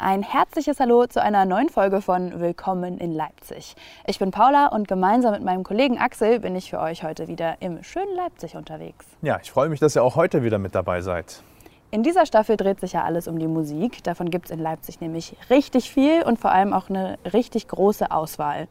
Ein 0.00 0.22
herzliches 0.22 0.78
Hallo 0.78 1.08
zu 1.08 1.20
einer 1.20 1.44
neuen 1.44 1.68
Folge 1.70 2.00
von 2.00 2.38
Willkommen 2.38 2.98
in 2.98 3.12
Leipzig. 3.12 3.74
Ich 4.06 4.20
bin 4.20 4.30
Paula 4.30 4.68
und 4.68 4.86
gemeinsam 4.86 5.32
mit 5.32 5.42
meinem 5.42 5.64
Kollegen 5.64 5.98
Axel 5.98 6.38
bin 6.38 6.54
ich 6.54 6.70
für 6.70 6.78
euch 6.78 7.02
heute 7.02 7.26
wieder 7.26 7.56
im 7.58 7.82
schönen 7.82 8.14
Leipzig 8.14 8.54
unterwegs. 8.54 9.04
Ja, 9.22 9.40
ich 9.42 9.50
freue 9.50 9.68
mich, 9.68 9.80
dass 9.80 9.96
ihr 9.96 10.04
auch 10.04 10.14
heute 10.14 10.44
wieder 10.44 10.60
mit 10.60 10.76
dabei 10.76 11.00
seid. 11.00 11.42
In 11.90 12.04
dieser 12.04 12.26
Staffel 12.26 12.56
dreht 12.56 12.78
sich 12.78 12.92
ja 12.92 13.02
alles 13.02 13.26
um 13.26 13.40
die 13.40 13.48
Musik. 13.48 14.04
Davon 14.04 14.30
gibt 14.30 14.44
es 14.44 14.50
in 14.52 14.60
Leipzig 14.60 15.00
nämlich 15.00 15.34
richtig 15.50 15.90
viel 15.90 16.22
und 16.22 16.38
vor 16.38 16.52
allem 16.52 16.72
auch 16.72 16.88
eine 16.88 17.18
richtig 17.32 17.66
große 17.66 18.12
Auswahl. 18.12 18.68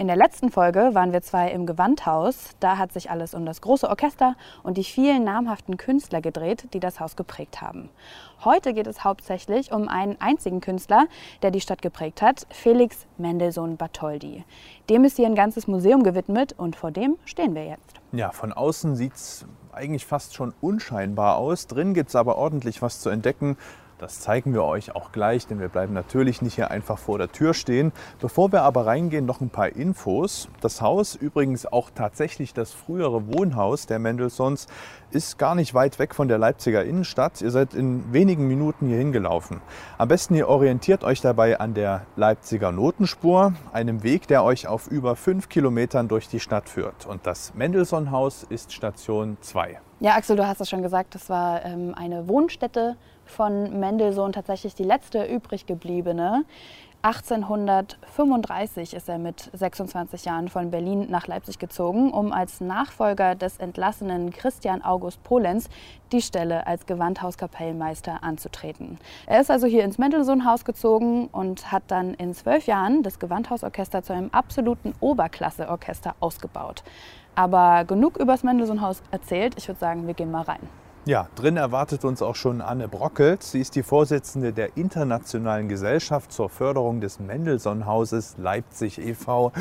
In 0.00 0.06
der 0.06 0.14
letzten 0.14 0.52
Folge 0.52 0.90
waren 0.92 1.12
wir 1.12 1.22
zwei 1.22 1.50
im 1.50 1.66
Gewandhaus. 1.66 2.50
Da 2.60 2.78
hat 2.78 2.92
sich 2.92 3.10
alles 3.10 3.34
um 3.34 3.44
das 3.44 3.60
große 3.60 3.90
Orchester 3.90 4.36
und 4.62 4.76
die 4.76 4.84
vielen 4.84 5.24
namhaften 5.24 5.76
Künstler 5.76 6.20
gedreht, 6.20 6.68
die 6.72 6.78
das 6.78 7.00
Haus 7.00 7.16
geprägt 7.16 7.60
haben. 7.60 7.88
Heute 8.44 8.74
geht 8.74 8.86
es 8.86 9.02
hauptsächlich 9.02 9.72
um 9.72 9.88
einen 9.88 10.16
einzigen 10.20 10.60
Künstler, 10.60 11.08
der 11.42 11.50
die 11.50 11.60
Stadt 11.60 11.82
geprägt 11.82 12.22
hat, 12.22 12.46
Felix 12.50 13.08
Mendelssohn 13.16 13.76
Bartholdy. 13.76 14.44
Dem 14.88 15.02
ist 15.02 15.16
hier 15.16 15.26
ein 15.26 15.34
ganzes 15.34 15.66
Museum 15.66 16.04
gewidmet 16.04 16.54
und 16.56 16.76
vor 16.76 16.92
dem 16.92 17.16
stehen 17.24 17.56
wir 17.56 17.64
jetzt. 17.64 17.96
Ja, 18.12 18.30
von 18.30 18.52
außen 18.52 18.94
sieht 18.94 19.14
es 19.14 19.46
eigentlich 19.72 20.06
fast 20.06 20.36
schon 20.36 20.54
unscheinbar 20.60 21.38
aus. 21.38 21.66
Drin 21.66 21.92
gibt 21.92 22.10
es 22.10 22.14
aber 22.14 22.38
ordentlich 22.38 22.82
was 22.82 23.00
zu 23.00 23.10
entdecken. 23.10 23.56
Das 23.98 24.20
zeigen 24.20 24.54
wir 24.54 24.62
euch 24.62 24.94
auch 24.94 25.10
gleich, 25.10 25.48
denn 25.48 25.58
wir 25.58 25.68
bleiben 25.68 25.92
natürlich 25.92 26.40
nicht 26.40 26.54
hier 26.54 26.70
einfach 26.70 26.98
vor 26.98 27.18
der 27.18 27.32
Tür 27.32 27.52
stehen. 27.52 27.92
Bevor 28.20 28.52
wir 28.52 28.62
aber 28.62 28.86
reingehen, 28.86 29.26
noch 29.26 29.40
ein 29.40 29.50
paar 29.50 29.70
Infos. 29.70 30.48
Das 30.60 30.80
Haus, 30.80 31.16
übrigens 31.16 31.66
auch 31.66 31.90
tatsächlich 31.92 32.54
das 32.54 32.72
frühere 32.72 33.26
Wohnhaus 33.26 33.86
der 33.86 33.98
Mendelssohns, 33.98 34.68
ist 35.10 35.36
gar 35.36 35.56
nicht 35.56 35.74
weit 35.74 35.98
weg 35.98 36.14
von 36.14 36.28
der 36.28 36.38
Leipziger 36.38 36.84
Innenstadt. 36.84 37.42
Ihr 37.42 37.50
seid 37.50 37.74
in 37.74 38.12
wenigen 38.12 38.46
Minuten 38.46 38.86
hier 38.86 38.98
hingelaufen. 38.98 39.60
Am 39.98 40.06
besten 40.06 40.34
ihr 40.34 40.48
orientiert 40.48 41.02
euch 41.02 41.20
dabei 41.20 41.58
an 41.58 41.74
der 41.74 42.06
Leipziger 42.14 42.70
Notenspur, 42.70 43.52
einem 43.72 44.04
Weg, 44.04 44.28
der 44.28 44.44
euch 44.44 44.68
auf 44.68 44.86
über 44.86 45.16
fünf 45.16 45.48
Kilometern 45.48 46.06
durch 46.06 46.28
die 46.28 46.40
Stadt 46.40 46.68
führt. 46.68 47.06
Und 47.06 47.26
das 47.26 47.52
Mendelssohn-Haus 47.54 48.44
ist 48.48 48.72
Station 48.72 49.38
2. 49.40 49.80
Ja, 50.00 50.14
Axel, 50.14 50.36
du 50.36 50.46
hast 50.46 50.60
es 50.60 50.70
schon 50.70 50.82
gesagt, 50.82 51.16
das 51.16 51.28
war 51.28 51.64
ähm, 51.64 51.92
eine 51.96 52.28
Wohnstätte 52.28 52.94
von 53.24 53.80
Mendelssohn, 53.80 54.30
tatsächlich 54.30 54.76
die 54.76 54.84
letzte 54.84 55.24
übrig 55.24 55.66
gebliebene. 55.66 56.44
1835 57.02 58.94
ist 58.94 59.08
er 59.08 59.18
mit 59.18 59.50
26 59.52 60.24
Jahren 60.24 60.48
von 60.48 60.70
Berlin 60.70 61.08
nach 61.10 61.26
Leipzig 61.26 61.58
gezogen, 61.58 62.12
um 62.12 62.32
als 62.32 62.60
Nachfolger 62.60 63.34
des 63.34 63.58
entlassenen 63.58 64.30
Christian 64.30 64.82
August 64.82 65.20
Polenz 65.24 65.68
die 66.12 66.22
Stelle 66.22 66.66
als 66.68 66.86
Gewandhauskapellmeister 66.86 68.22
anzutreten. 68.22 68.98
Er 69.26 69.40
ist 69.40 69.50
also 69.50 69.66
hier 69.66 69.82
ins 69.82 69.98
Mendelssohn-Haus 69.98 70.64
gezogen 70.64 71.26
und 71.26 71.72
hat 71.72 71.82
dann 71.88 72.14
in 72.14 72.34
zwölf 72.34 72.66
Jahren 72.66 73.02
das 73.02 73.18
Gewandhausorchester 73.18 74.04
zu 74.04 74.12
einem 74.12 74.30
absoluten 74.30 74.94
Oberklasse-Orchester 75.00 76.14
ausgebaut. 76.20 76.84
Aber 77.38 77.84
genug 77.84 78.16
übers 78.16 78.42
Mendelssohn-Haus 78.42 79.00
erzählt. 79.12 79.54
Ich 79.56 79.68
würde 79.68 79.78
sagen, 79.78 80.08
wir 80.08 80.14
gehen 80.14 80.32
mal 80.32 80.42
rein. 80.42 80.58
Ja, 81.04 81.28
drin 81.36 81.56
erwartet 81.56 82.04
uns 82.04 82.20
auch 82.20 82.34
schon 82.34 82.60
Anne 82.60 82.88
Brockelt. 82.88 83.44
Sie 83.44 83.60
ist 83.60 83.76
die 83.76 83.84
Vorsitzende 83.84 84.52
der 84.52 84.76
Internationalen 84.76 85.68
Gesellschaft 85.68 86.32
zur 86.32 86.48
Förderung 86.48 87.00
des 87.00 87.20
Mendelssohn-Hauses 87.20 88.38
Leipzig 88.38 88.98
e.V. 88.98 89.52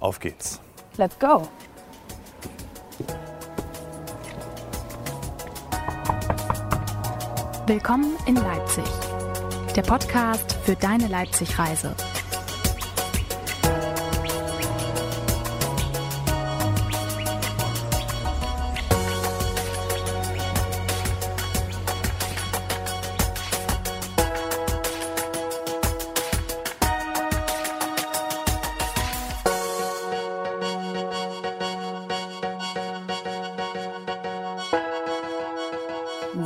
Auf 0.00 0.20
geht's. 0.20 0.60
Let's 0.98 1.18
go! 1.18 1.48
Willkommen 7.66 8.12
in 8.26 8.36
Leipzig, 8.36 8.84
der 9.74 9.82
Podcast 9.82 10.52
für 10.64 10.76
deine 10.76 11.08
Leipzig-Reise. 11.08 11.94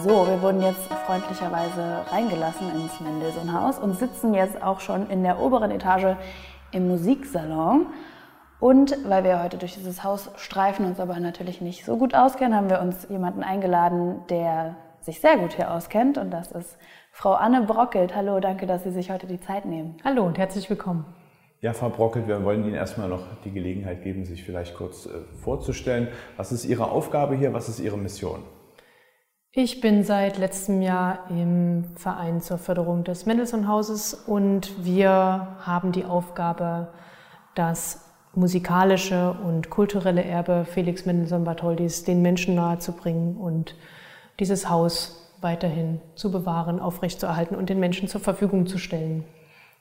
So, 0.08 0.26
wir 0.26 0.40
wurden 0.40 0.62
jetzt 0.62 0.90
freundlicherweise 1.04 2.10
reingelassen 2.10 2.70
ins 2.74 2.98
Mendelssohn-Haus 2.98 3.78
und 3.78 3.92
sitzen 3.98 4.32
jetzt 4.32 4.62
auch 4.62 4.80
schon 4.80 5.10
in 5.10 5.22
der 5.22 5.38
oberen 5.38 5.70
Etage 5.70 6.16
im 6.72 6.88
Musiksalon. 6.88 7.88
Und 8.58 8.96
weil 9.06 9.22
wir 9.22 9.42
heute 9.42 9.58
durch 9.58 9.74
dieses 9.74 10.04
Haus 10.04 10.30
streifen, 10.36 10.86
uns 10.86 10.98
aber 10.98 11.20
natürlich 11.20 11.60
nicht 11.60 11.84
so 11.84 11.98
gut 11.98 12.14
auskennen, 12.14 12.56
haben 12.56 12.70
wir 12.70 12.80
uns 12.80 13.06
jemanden 13.10 13.42
eingeladen, 13.42 14.22
der 14.30 14.76
sich 15.02 15.20
sehr 15.20 15.36
gut 15.36 15.52
hier 15.52 15.70
auskennt. 15.70 16.16
Und 16.16 16.30
das 16.30 16.52
ist 16.52 16.78
Frau 17.12 17.34
Anne 17.34 17.66
Brockelt. 17.66 18.16
Hallo, 18.16 18.40
danke, 18.40 18.66
dass 18.66 18.84
Sie 18.84 18.92
sich 18.92 19.10
heute 19.10 19.26
die 19.26 19.42
Zeit 19.42 19.66
nehmen. 19.66 19.98
Hallo 20.04 20.24
und 20.24 20.38
herzlich 20.38 20.70
willkommen. 20.70 21.04
Ja, 21.60 21.74
Frau 21.74 21.90
Brockelt, 21.90 22.26
wir 22.26 22.42
wollen 22.44 22.64
Ihnen 22.64 22.76
erstmal 22.76 23.10
noch 23.10 23.26
die 23.44 23.50
Gelegenheit 23.50 24.02
geben, 24.04 24.24
sich 24.24 24.42
vielleicht 24.42 24.74
kurz 24.74 25.04
äh, 25.04 25.10
vorzustellen. 25.42 26.08
Was 26.38 26.50
ist 26.50 26.64
Ihre 26.64 26.90
Aufgabe 26.90 27.34
hier? 27.34 27.52
Was 27.52 27.68
ist 27.68 27.78
Ihre 27.78 27.98
Mission? 27.98 28.42
Ich 29.52 29.80
bin 29.80 30.04
seit 30.04 30.36
letztem 30.36 30.82
Jahr 30.82 31.30
im 31.30 31.84
Verein 31.96 32.42
zur 32.42 32.58
Förderung 32.58 33.02
des 33.02 33.24
Mendelssohn-Hauses 33.24 34.12
und 34.26 34.84
wir 34.84 35.56
haben 35.60 35.90
die 35.90 36.04
Aufgabe, 36.04 36.88
das 37.54 38.04
musikalische 38.34 39.32
und 39.42 39.70
kulturelle 39.70 40.22
Erbe 40.22 40.66
Felix 40.66 41.06
Mendelssohn 41.06 41.44
Bartholdys 41.44 42.04
den 42.04 42.20
Menschen 42.20 42.56
nahezubringen 42.56 43.38
und 43.38 43.74
dieses 44.38 44.68
Haus 44.68 45.34
weiterhin 45.40 46.02
zu 46.14 46.30
bewahren, 46.30 46.78
aufrechtzuerhalten 46.78 47.56
und 47.56 47.70
den 47.70 47.80
Menschen 47.80 48.06
zur 48.06 48.20
Verfügung 48.20 48.66
zu 48.66 48.76
stellen. 48.76 49.24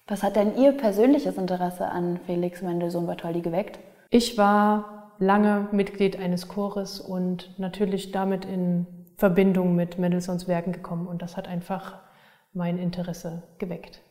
Was 0.07 0.23
hat 0.23 0.37
denn 0.37 0.55
Ihr 0.57 0.71
persönliches 0.71 1.37
Interesse 1.37 1.89
an 1.89 2.21
Felix 2.25 2.61
Mendelssohn 2.61 3.05
Bartholdy 3.05 3.41
geweckt? 3.41 3.79
Ich 4.09 4.37
war 4.37 5.11
lange 5.19 5.67
Mitglied 5.73 6.17
eines 6.17 6.47
Chores 6.47 7.01
und 7.01 7.53
natürlich 7.59 8.13
damit 8.13 8.45
in 8.45 8.87
Verbindung 9.17 9.75
mit 9.75 9.97
Mendelssohns 9.97 10.47
Werken 10.47 10.71
gekommen 10.71 11.07
und 11.07 11.23
das 11.23 11.37
hat 11.37 11.47
einfach 11.47 11.99
mein 12.53 12.77
Interesse 12.77 13.41
geweckt. 13.57 14.01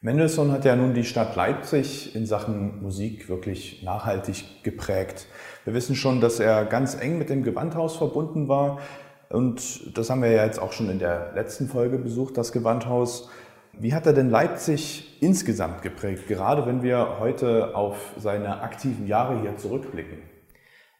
Mendelssohn 0.00 0.52
hat 0.52 0.64
ja 0.64 0.74
nun 0.74 0.94
die 0.94 1.04
Stadt 1.04 1.36
Leipzig 1.36 2.14
in 2.14 2.24
Sachen 2.24 2.82
Musik 2.82 3.28
wirklich 3.28 3.82
nachhaltig 3.82 4.62
geprägt. 4.62 5.26
Wir 5.64 5.74
wissen 5.74 5.96
schon, 5.96 6.22
dass 6.22 6.40
er 6.40 6.64
ganz 6.64 6.94
eng 6.98 7.18
mit 7.18 7.28
dem 7.28 7.42
Gewandhaus 7.42 7.96
verbunden 7.96 8.48
war. 8.48 8.80
Und 9.28 9.96
das 9.96 10.08
haben 10.08 10.22
wir 10.22 10.30
ja 10.30 10.44
jetzt 10.44 10.60
auch 10.60 10.72
schon 10.72 10.88
in 10.88 10.98
der 10.98 11.32
letzten 11.34 11.68
Folge 11.68 11.98
besucht, 11.98 12.38
das 12.38 12.52
Gewandhaus. 12.52 13.30
Wie 13.72 13.92
hat 13.92 14.06
er 14.06 14.12
denn 14.12 14.30
Leipzig 14.30 15.18
insgesamt 15.22 15.82
geprägt, 15.82 16.28
gerade 16.28 16.64
wenn 16.64 16.82
wir 16.82 17.18
heute 17.18 17.74
auf 17.74 18.14
seine 18.16 18.62
aktiven 18.62 19.06
Jahre 19.06 19.40
hier 19.40 19.56
zurückblicken? 19.56 20.33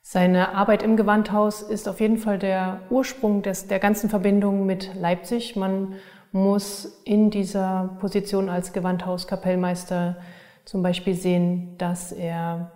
Seine 0.07 0.55
Arbeit 0.55 0.83
im 0.83 0.99
Gewandhaus 0.99 1.63
ist 1.63 1.89
auf 1.89 1.99
jeden 1.99 2.19
Fall 2.19 2.39
der 2.39 2.81
Ursprung 2.91 3.41
des, 3.41 3.69
der 3.69 3.79
ganzen 3.79 4.11
Verbindung 4.11 4.67
mit 4.67 4.95
Leipzig. 4.95 5.57
Man 5.57 5.95
muss 6.31 7.01
in 7.07 7.31
dieser 7.31 7.97
Position 8.01 8.51
als 8.51 8.75
Gewandhauskapellmeister 8.75 10.19
zum 10.67 10.83
Beispiel 10.83 11.15
sehen, 11.15 11.79
dass 11.79 12.13
er 12.13 12.73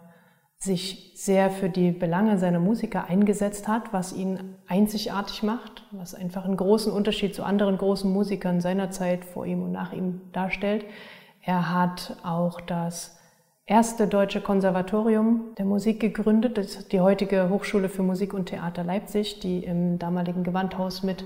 sich 0.56 1.12
sehr 1.16 1.50
für 1.50 1.68
die 1.68 1.92
Belange 1.92 2.38
seiner 2.38 2.60
Musiker 2.60 3.04
eingesetzt 3.04 3.68
hat, 3.68 3.92
was 3.92 4.14
ihn 4.14 4.56
einzigartig 4.66 5.42
macht, 5.42 5.84
was 5.90 6.14
einfach 6.14 6.46
einen 6.46 6.56
großen 6.56 6.90
Unterschied 6.90 7.34
zu 7.34 7.44
anderen 7.44 7.76
großen 7.76 8.10
Musikern 8.10 8.62
seiner 8.62 8.90
Zeit 8.90 9.26
vor 9.26 9.44
ihm 9.44 9.62
und 9.62 9.72
nach 9.72 9.92
ihm 9.92 10.22
darstellt. 10.32 10.86
Er 11.42 11.74
hat 11.74 12.16
auch 12.24 12.62
das 12.62 13.17
erste 13.68 14.08
deutsche 14.08 14.40
Konservatorium 14.40 15.54
der 15.58 15.66
Musik 15.66 16.00
gegründet, 16.00 16.56
das 16.56 16.74
ist 16.74 16.92
die 16.92 17.00
heutige 17.00 17.50
Hochschule 17.50 17.90
für 17.90 18.02
Musik 18.02 18.32
und 18.32 18.46
Theater 18.46 18.82
Leipzig, 18.82 19.40
die 19.40 19.62
im 19.62 19.98
damaligen 19.98 20.42
Gewandhaus 20.42 21.02
mit 21.02 21.22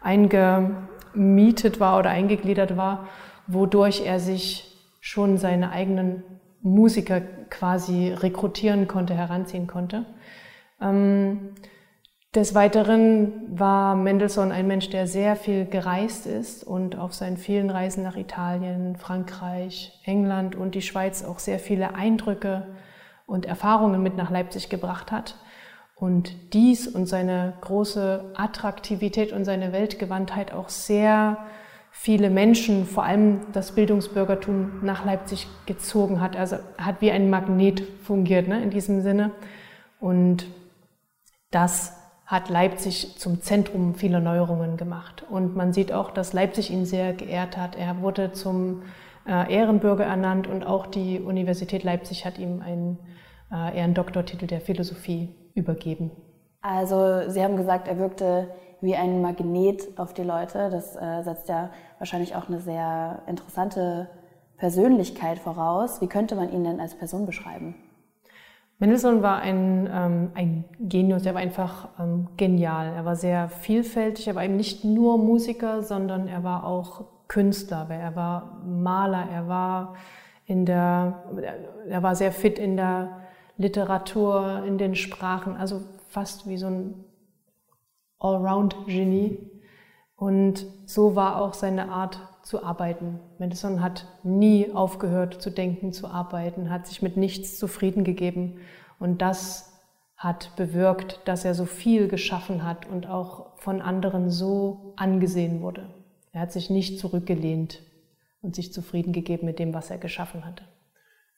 eingemietet 0.00 1.80
war 1.80 1.98
oder 1.98 2.08
eingegliedert 2.08 2.78
war, 2.78 3.08
wodurch 3.46 4.06
er 4.06 4.20
sich 4.20 4.74
schon 5.00 5.36
seine 5.36 5.70
eigenen 5.70 6.24
Musiker 6.62 7.20
quasi 7.20 8.08
rekrutieren 8.08 8.88
konnte, 8.88 9.14
heranziehen 9.14 9.66
konnte. 9.66 10.06
Ähm, 10.80 11.50
des 12.34 12.54
Weiteren 12.54 13.58
war 13.58 13.94
Mendelssohn 13.94 14.52
ein 14.52 14.66
Mensch, 14.66 14.88
der 14.88 15.06
sehr 15.06 15.36
viel 15.36 15.66
gereist 15.66 16.26
ist 16.26 16.64
und 16.64 16.96
auf 16.96 17.12
seinen 17.12 17.36
vielen 17.36 17.68
Reisen 17.68 18.02
nach 18.02 18.16
Italien, 18.16 18.96
Frankreich, 18.96 20.00
England 20.04 20.56
und 20.56 20.74
die 20.74 20.80
Schweiz 20.80 21.24
auch 21.24 21.38
sehr 21.38 21.58
viele 21.58 21.94
Eindrücke 21.94 22.68
und 23.26 23.44
Erfahrungen 23.44 24.02
mit 24.02 24.16
nach 24.16 24.30
Leipzig 24.30 24.70
gebracht 24.70 25.12
hat. 25.12 25.36
Und 25.94 26.54
dies 26.54 26.88
und 26.88 27.06
seine 27.06 27.52
große 27.60 28.32
Attraktivität 28.34 29.32
und 29.32 29.44
seine 29.44 29.72
Weltgewandtheit 29.72 30.52
auch 30.52 30.70
sehr 30.70 31.36
viele 31.92 32.30
Menschen, 32.30 32.86
vor 32.86 33.04
allem 33.04 33.42
das 33.52 33.72
Bildungsbürgertum, 33.72 34.80
nach 34.82 35.04
Leipzig 35.04 35.46
gezogen 35.66 36.22
hat. 36.22 36.34
Also 36.34 36.56
hat 36.78 37.02
wie 37.02 37.12
ein 37.12 37.28
Magnet 37.28 37.82
fungiert 38.02 38.48
ne, 38.48 38.62
in 38.62 38.70
diesem 38.70 39.02
Sinne. 39.02 39.32
Und 40.00 40.46
das 41.50 42.01
hat 42.26 42.48
Leipzig 42.48 43.18
zum 43.18 43.42
Zentrum 43.42 43.94
vieler 43.94 44.20
Neuerungen 44.20 44.76
gemacht. 44.76 45.24
Und 45.28 45.56
man 45.56 45.72
sieht 45.72 45.92
auch, 45.92 46.10
dass 46.10 46.32
Leipzig 46.32 46.70
ihn 46.70 46.86
sehr 46.86 47.12
geehrt 47.12 47.56
hat. 47.56 47.76
Er 47.76 48.00
wurde 48.00 48.32
zum 48.32 48.82
äh, 49.26 49.52
Ehrenbürger 49.52 50.04
ernannt 50.04 50.46
und 50.46 50.64
auch 50.64 50.86
die 50.86 51.20
Universität 51.20 51.84
Leipzig 51.84 52.24
hat 52.24 52.38
ihm 52.38 52.62
einen 52.62 52.98
äh, 53.52 53.76
Ehrendoktortitel 53.76 54.46
der 54.46 54.60
Philosophie 54.60 55.34
übergeben. 55.54 56.10
Also 56.62 57.28
Sie 57.28 57.42
haben 57.42 57.56
gesagt, 57.56 57.88
er 57.88 57.98
wirkte 57.98 58.48
wie 58.80 58.96
ein 58.96 59.20
Magnet 59.20 59.98
auf 59.98 60.14
die 60.14 60.22
Leute. 60.22 60.70
Das 60.70 60.96
äh, 60.96 61.22
setzt 61.22 61.48
ja 61.48 61.70
wahrscheinlich 61.98 62.34
auch 62.34 62.48
eine 62.48 62.60
sehr 62.60 63.22
interessante 63.26 64.08
Persönlichkeit 64.56 65.38
voraus. 65.38 66.00
Wie 66.00 66.08
könnte 66.08 66.34
man 66.34 66.52
ihn 66.52 66.64
denn 66.64 66.80
als 66.80 66.94
Person 66.94 67.26
beschreiben? 67.26 67.74
Mendelssohn 68.82 69.22
war 69.22 69.38
ein, 69.38 69.88
ähm, 69.92 70.32
ein 70.34 70.64
Genius, 70.80 71.24
er 71.24 71.34
war 71.34 71.40
einfach 71.40 71.90
ähm, 72.00 72.26
genial. 72.36 72.92
Er 72.92 73.04
war 73.04 73.14
sehr 73.14 73.48
vielfältig, 73.48 74.26
er 74.26 74.34
war 74.34 74.42
eben 74.42 74.56
nicht 74.56 74.82
nur 74.82 75.18
Musiker, 75.18 75.84
sondern 75.84 76.26
er 76.26 76.42
war 76.42 76.64
auch 76.64 77.04
Künstler, 77.28 77.86
er 77.88 78.16
war 78.16 78.60
Maler, 78.66 79.28
er 79.32 79.46
war 79.46 79.94
in 80.46 80.66
der, 80.66 81.22
er 81.88 82.02
war 82.02 82.16
sehr 82.16 82.32
fit 82.32 82.58
in 82.58 82.76
der 82.76 83.20
Literatur, 83.56 84.64
in 84.66 84.78
den 84.78 84.96
Sprachen, 84.96 85.56
also 85.56 85.82
fast 86.08 86.48
wie 86.48 86.56
so 86.56 86.66
ein 86.66 87.04
Allround-Genie. 88.18 89.48
Und 90.16 90.66
so 90.86 91.14
war 91.14 91.40
auch 91.40 91.54
seine 91.54 91.88
Art 91.88 92.18
zu 92.42 92.64
arbeiten. 92.64 93.20
Mendelssohn 93.38 93.82
hat 93.82 94.06
nie 94.22 94.72
aufgehört 94.72 95.40
zu 95.40 95.50
denken, 95.50 95.92
zu 95.92 96.08
arbeiten, 96.08 96.70
hat 96.70 96.86
sich 96.86 97.02
mit 97.02 97.16
nichts 97.16 97.58
zufrieden 97.58 98.04
gegeben. 98.04 98.58
Und 98.98 99.22
das 99.22 99.72
hat 100.16 100.54
bewirkt, 100.56 101.20
dass 101.24 101.44
er 101.44 101.54
so 101.54 101.64
viel 101.64 102.08
geschaffen 102.08 102.64
hat 102.64 102.86
und 102.86 103.08
auch 103.08 103.58
von 103.58 103.82
anderen 103.82 104.30
so 104.30 104.94
angesehen 104.96 105.62
wurde. 105.62 105.88
Er 106.32 106.42
hat 106.42 106.52
sich 106.52 106.70
nicht 106.70 106.98
zurückgelehnt 106.98 107.82
und 108.40 108.54
sich 108.54 108.72
zufrieden 108.72 109.12
gegeben 109.12 109.46
mit 109.46 109.58
dem, 109.58 109.74
was 109.74 109.90
er 109.90 109.98
geschaffen 109.98 110.44
hatte. 110.44 110.64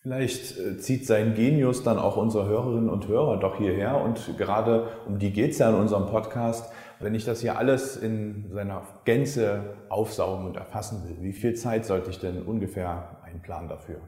Vielleicht 0.03 0.59
äh, 0.59 0.77
zieht 0.77 1.07
sein 1.07 1.35
Genius 1.35 1.83
dann 1.83 1.99
auch 1.99 2.19
unsere 2.19 2.47
Hörerinnen 2.47 2.91
und 2.91 3.09
Hörer 3.09 3.39
doch 3.39 3.57
hierher 3.57 4.03
und 4.03 4.37
gerade 4.37 4.89
um 5.07 5.19
die 5.19 5.33
geht 5.33 5.53
es 5.53 5.59
ja 5.59 5.71
in 5.71 5.77
unserem 5.77 6.07
Podcast. 6.07 6.71
Wenn 7.01 7.15
ich 7.15 7.25
das 7.25 7.41
hier 7.41 7.59
alles 7.59 7.97
in 7.97 8.51
seiner 8.53 8.83
Gänze 9.05 9.77
aufsaugen 9.89 10.47
und 10.47 10.57
erfassen 10.57 11.03
will, 11.09 11.17
wie 11.21 11.33
viel 11.33 11.55
Zeit 11.55 11.85
sollte 11.85 12.11
ich 12.11 12.19
denn 12.19 12.43
ungefähr 12.43 13.19
einplanen 13.25 13.69
dafür? 13.69 14.01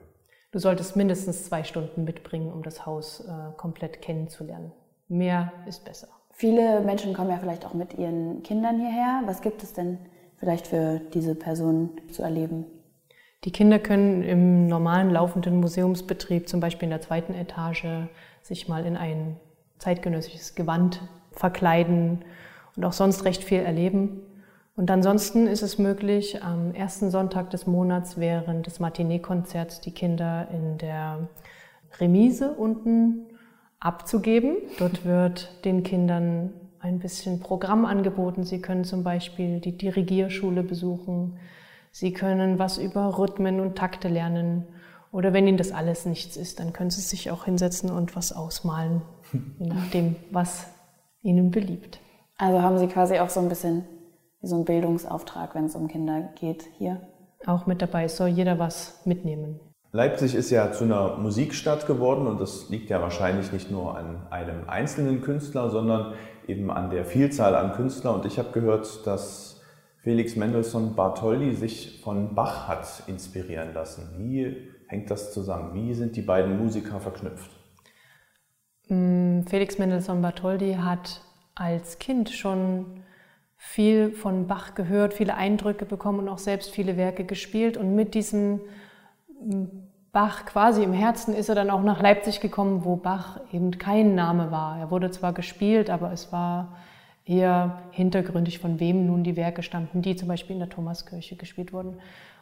Du 0.53 0.59
solltest 0.59 0.97
mindestens 0.97 1.45
zwei 1.45 1.65
Stunden 1.65 2.05
mitbringen, 2.05 2.53
um 2.53 2.63
das 2.63 2.87
Haus 2.87 3.21
äh, 3.21 3.57
komplett 3.57 4.01
kennenzulernen. 4.01 4.73
Mehr 5.09 5.53
ist 5.67 5.85
besser. 5.85 6.09
Viele 6.33 6.81
Menschen 6.81 7.15
kommen 7.15 7.31
ja 7.31 7.39
vielleicht 7.39 7.65
auch 7.67 7.75
mit 7.75 7.95
ihren 7.95 8.43
Kindern 8.43 8.79
hierher. 8.79 9.23
Was 9.27 9.43
gibt 9.43 9.63
es 9.63 9.73
denn 9.73 9.99
vielleicht 10.37 10.67
für 10.67 11.01
diese 11.13 11.35
Personen 11.35 11.91
zu 12.11 12.23
erleben? 12.23 12.67
Die 13.45 13.53
Kinder 13.53 13.79
können 13.79 14.23
im 14.23 14.67
normalen 14.67 15.11
laufenden 15.11 15.61
Museumsbetrieb, 15.61 16.49
zum 16.49 16.61
Beispiel 16.61 16.87
in 16.87 16.91
der 16.91 17.01
zweiten 17.01 17.35
Etage, 17.35 18.09
sich 18.43 18.69
mal 18.69 18.85
in 18.85 18.97
ein 18.97 19.37
zeitgenössisches 19.79 20.55
Gewand 20.55 21.01
verkleiden 21.33 22.25
und 22.77 22.85
auch 22.85 22.93
sonst 22.93 23.25
recht 23.25 23.43
viel 23.43 23.61
erleben. 23.61 24.21
Und 24.77 24.91
ansonsten 24.91 25.47
ist 25.47 25.63
es 25.63 25.79
möglich, 25.79 26.43
am 26.45 26.75
ersten 26.75 27.11
Sonntag 27.11 27.51
des 27.51 27.67
Monats 27.67 28.19
während 28.19 28.67
des 28.67 28.79
Matinee-Konzerts 28.79 29.81
die 29.81 29.93
Kinder 29.93 30.49
in 30.53 30.77
der 30.77 31.29
Remise 31.99 32.53
unten 32.53 33.27
abzugeben. 33.81 34.57
Dort 34.79 35.07
wird 35.07 35.65
den 35.65 35.83
Kindern 35.83 36.53
ein 36.79 36.99
bisschen 36.99 37.41
Programm 37.41 37.87
angeboten. 37.87 38.45
Sie 38.45 38.61
können 38.61 38.85
zum 38.85 39.03
Beispiel 39.03 39.61
die 39.61 39.77
Dirigierschule 39.77 40.63
besuchen. 40.63 41.39
Sie 41.91 42.13
können 42.13 42.59
was 42.59 42.77
über 42.77 43.19
Rhythmen 43.19 43.61
und 43.61 43.77
Takte 43.77 44.09
lernen. 44.09 44.67
Oder 45.11 45.33
wenn 45.33 45.47
Ihnen 45.47 45.57
das 45.57 45.73
alles 45.73 46.05
nichts 46.05 46.37
ist, 46.37 46.61
dann 46.61 46.75
können 46.75 46.91
Sie 46.91 47.01
sich 47.01 47.31
auch 47.31 47.47
hinsetzen 47.47 47.91
und 47.91 48.15
was 48.15 48.33
ausmalen, 48.33 49.01
je 49.59 49.69
nachdem, 49.69 50.17
was 50.31 50.67
Ihnen 51.23 51.51
beliebt. 51.51 51.99
Also 52.39 52.61
haben 52.61 52.79
Sie 52.79 52.87
quasi 52.87 53.19
auch 53.19 53.31
so 53.31 53.41
ein 53.41 53.49
bisschen 53.49 53.85
wie 54.41 54.47
so 54.47 54.57
einen 54.57 54.65
Bildungsauftrag, 54.65 55.55
wenn 55.55 55.65
es 55.65 55.75
um 55.75 55.89
Kinder 55.89 56.31
geht, 56.39 56.65
hier? 56.77 57.01
Auch 57.47 57.67
mit 57.67 57.81
dabei, 57.81 58.09
soll 58.09 58.29
jeder 58.29 58.59
was 58.59 59.01
mitnehmen. 59.07 59.61
Leipzig 59.93 60.35
ist 60.35 60.51
ja 60.51 60.73
zu 60.73 60.85
einer 60.85 61.17
Musikstadt 61.17 61.87
geworden 61.87 62.27
und 62.27 62.41
das 62.41 62.69
liegt 62.69 62.91
ja 62.91 63.01
wahrscheinlich 63.01 63.53
nicht 63.53 63.71
nur 63.71 63.97
an 63.97 64.27
einem 64.31 64.69
einzelnen 64.69 65.23
Künstler, 65.23 65.71
sondern 65.71 66.15
eben 66.47 66.71
an 66.71 66.91
der 66.91 67.07
Vielzahl 67.07 67.55
an 67.55 67.73
Künstlern. 67.73 68.17
Und 68.17 68.27
ich 68.27 68.39
habe 68.39 68.51
gehört, 68.53 69.07
dass 69.07 69.63
Felix 70.03 70.37
Mendelssohn 70.37 70.95
Bartholdy 70.95 71.55
sich 71.55 72.03
von 72.05 72.35
Bach 72.35 72.69
hat 72.69 73.05
inspirieren 73.07 73.73
lassen. 73.73 74.15
Wie 74.19 74.69
hängt 74.87 75.11
das 75.11 75.33
zusammen? 75.33 75.73
Wie 75.75 75.95
sind 75.95 76.15
die 76.17 76.23
beiden 76.23 76.59
Musiker 76.59 77.01
verknüpft? 77.01 77.51
Mm, 78.89 79.43
Felix 79.47 79.79
Mendelssohn 79.79 80.21
Bartholdy 80.21 80.75
hat 80.75 81.23
als 81.57 81.99
Kind 81.99 82.31
schon 82.31 83.03
viel 83.57 84.13
von 84.13 84.47
Bach 84.47 84.75
gehört, 84.75 85.15
viele 85.15 85.35
Eindrücke 85.35 85.87
bekommen 85.87 86.21
und 86.21 86.29
auch 86.29 86.39
selbst 86.39 86.71
viele 86.71 86.97
Werke 86.97 87.25
gespielt. 87.25 87.77
Und 87.77 87.97
mit 87.97 88.15
diesem 88.15 88.61
mm, 89.41 89.65
Bach 90.13 90.47
quasi 90.47 90.85
im 90.85 90.93
Herzen 90.93 91.35
ist 91.35 91.49
er 91.49 91.55
dann 91.55 91.71
auch 91.71 91.83
nach 91.83 92.01
Leipzig 92.01 92.41
gekommen, 92.41 92.85
wo 92.85 92.97
Bach 92.97 93.41
eben 93.53 93.73
kein 93.79 94.15
Name 94.15 94.51
war. 94.51 94.79
Er 94.79 94.91
wurde 94.91 95.11
zwar 95.11 95.33
gespielt, 95.33 95.91
aber 95.91 96.13
es 96.13 96.31
war 96.31 96.77
eher 97.25 97.83
hintergründig, 97.91 98.61
von 98.61 98.79
wem 98.79 99.07
nun 99.07 99.25
die 99.25 99.37
Werke 99.37 99.63
stammten, 99.63 100.01
die 100.01 100.15
zum 100.15 100.29
Beispiel 100.29 100.55
in 100.55 100.61
der 100.61 100.69
Thomaskirche 100.69 101.37
gespielt 101.37 101.73
wurden. 101.73 101.99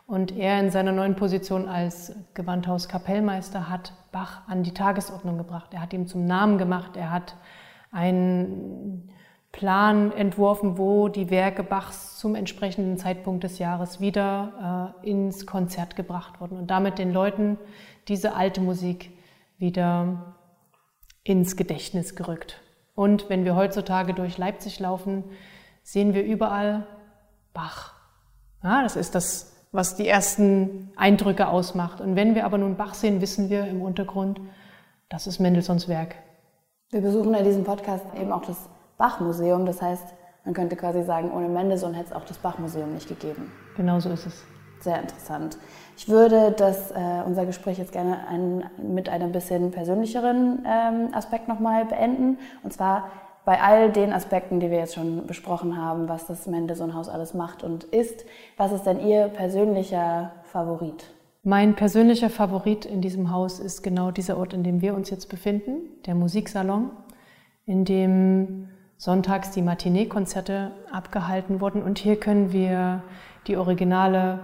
Und 0.06 0.36
er 0.36 0.60
in 0.60 0.70
seiner 0.70 0.92
neuen 0.92 1.16
Position 1.16 1.66
als 1.66 2.14
Gewandhauskapellmeister 2.34 3.70
hat 3.70 3.92
Bach 4.12 4.46
an 4.48 4.62
die 4.62 4.74
Tagesordnung 4.74 5.38
gebracht. 5.38 5.72
Er 5.72 5.80
hat 5.80 5.94
ihm 5.94 6.06
zum 6.06 6.26
Namen 6.26 6.58
gemacht. 6.58 6.96
Er 6.96 7.10
hat 7.10 7.34
einen 7.94 9.08
Plan 9.52 10.10
entworfen, 10.10 10.78
wo 10.78 11.08
die 11.08 11.30
Werke 11.30 11.62
Bachs 11.62 12.18
zum 12.18 12.34
entsprechenden 12.34 12.98
Zeitpunkt 12.98 13.44
des 13.44 13.60
Jahres 13.60 14.00
wieder 14.00 14.96
äh, 15.04 15.08
ins 15.08 15.46
Konzert 15.46 15.94
gebracht 15.94 16.40
wurden 16.40 16.58
und 16.58 16.70
damit 16.72 16.98
den 16.98 17.12
Leuten 17.12 17.56
diese 18.08 18.34
alte 18.34 18.60
Musik 18.60 19.12
wieder 19.58 20.34
ins 21.22 21.56
Gedächtnis 21.56 22.16
gerückt. 22.16 22.60
Und 22.96 23.30
wenn 23.30 23.44
wir 23.44 23.54
heutzutage 23.54 24.12
durch 24.12 24.38
Leipzig 24.38 24.80
laufen, 24.80 25.22
sehen 25.84 26.14
wir 26.14 26.24
überall 26.24 26.86
Bach. 27.52 27.94
Ja, 28.64 28.82
das 28.82 28.96
ist 28.96 29.14
das, 29.14 29.54
was 29.70 29.94
die 29.94 30.08
ersten 30.08 30.90
Eindrücke 30.96 31.46
ausmacht. 31.46 32.00
Und 32.00 32.16
wenn 32.16 32.34
wir 32.34 32.44
aber 32.44 32.58
nun 32.58 32.76
Bach 32.76 32.94
sehen, 32.94 33.20
wissen 33.20 33.50
wir 33.50 33.66
im 33.66 33.82
Untergrund, 33.82 34.40
das 35.08 35.28
ist 35.28 35.38
Mendelssohns 35.38 35.86
Werk. 35.86 36.16
Wir 36.94 37.00
besuchen 37.00 37.34
in 37.34 37.42
diesem 37.42 37.64
Podcast 37.64 38.04
eben 38.16 38.30
auch 38.30 38.42
das 38.42 38.68
Bachmuseum. 38.98 39.66
Das 39.66 39.82
heißt, 39.82 40.14
man 40.44 40.54
könnte 40.54 40.76
quasi 40.76 41.02
sagen, 41.02 41.32
ohne 41.32 41.48
Mendelssohn 41.48 41.92
hätte 41.92 42.10
es 42.10 42.12
auch 42.12 42.24
das 42.24 42.38
Bachmuseum 42.38 42.94
nicht 42.94 43.08
gegeben. 43.08 43.50
Genau 43.76 43.98
so 43.98 44.10
ist 44.10 44.26
es. 44.26 44.44
Sehr 44.78 45.00
interessant. 45.00 45.58
Ich 45.96 46.08
würde 46.08 46.52
das, 46.56 46.92
äh, 46.92 47.22
unser 47.26 47.46
Gespräch 47.46 47.78
jetzt 47.78 47.90
gerne 47.90 48.28
ein, 48.28 48.70
mit 48.80 49.08
einem 49.08 49.32
bisschen 49.32 49.72
persönlicheren 49.72 50.64
ähm, 50.64 51.08
Aspekt 51.12 51.48
nochmal 51.48 51.84
beenden. 51.84 52.38
Und 52.62 52.72
zwar 52.72 53.10
bei 53.44 53.60
all 53.60 53.90
den 53.90 54.12
Aspekten, 54.12 54.60
die 54.60 54.70
wir 54.70 54.78
jetzt 54.78 54.94
schon 54.94 55.26
besprochen 55.26 55.76
haben, 55.76 56.08
was 56.08 56.26
das 56.26 56.46
Mendelssohn-Haus 56.46 57.08
alles 57.08 57.34
macht 57.34 57.64
und 57.64 57.82
ist, 57.82 58.24
was 58.56 58.70
ist 58.70 58.84
denn 58.84 59.04
Ihr 59.04 59.26
persönlicher 59.26 60.30
Favorit? 60.44 61.06
Mein 61.46 61.76
persönlicher 61.76 62.30
Favorit 62.30 62.86
in 62.86 63.02
diesem 63.02 63.30
Haus 63.30 63.60
ist 63.60 63.82
genau 63.82 64.10
dieser 64.10 64.38
Ort, 64.38 64.54
in 64.54 64.64
dem 64.64 64.80
wir 64.80 64.94
uns 64.94 65.10
jetzt 65.10 65.28
befinden, 65.28 66.02
der 66.06 66.14
Musiksalon, 66.14 66.90
in 67.66 67.84
dem 67.84 68.70
sonntags 68.96 69.50
die 69.50 69.60
Matinee-Konzerte 69.60 70.72
abgehalten 70.90 71.60
wurden. 71.60 71.82
Und 71.82 71.98
hier 71.98 72.18
können 72.18 72.54
wir 72.54 73.02
die 73.46 73.58
originale 73.58 74.40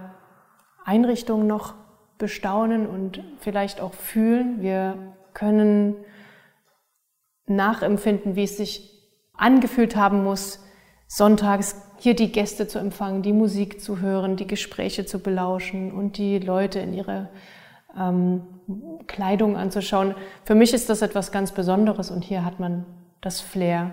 Einrichtung 0.84 1.46
noch 1.46 1.72
bestaunen 2.18 2.86
und 2.86 3.24
vielleicht 3.38 3.80
auch 3.80 3.94
fühlen. 3.94 4.60
Wir 4.60 5.14
können 5.32 5.96
nachempfinden, 7.46 8.36
wie 8.36 8.44
es 8.44 8.58
sich 8.58 8.90
angefühlt 9.32 9.96
haben 9.96 10.22
muss, 10.22 10.62
sonntags 11.12 11.74
hier 11.98 12.14
die 12.14 12.30
Gäste 12.30 12.68
zu 12.68 12.78
empfangen, 12.78 13.22
die 13.22 13.32
Musik 13.32 13.82
zu 13.82 14.00
hören, 14.00 14.36
die 14.36 14.46
Gespräche 14.46 15.04
zu 15.04 15.18
belauschen 15.18 15.92
und 15.92 16.16
die 16.16 16.38
Leute 16.38 16.78
in 16.78 16.94
ihre 16.94 17.28
ähm, 17.98 18.42
Kleidung 19.08 19.56
anzuschauen. 19.56 20.14
Für 20.44 20.54
mich 20.54 20.72
ist 20.72 20.88
das 20.88 21.02
etwas 21.02 21.32
ganz 21.32 21.50
Besonderes 21.52 22.10
und 22.10 22.22
hier 22.22 22.44
hat 22.44 22.60
man 22.60 22.86
das 23.20 23.40
Flair 23.40 23.92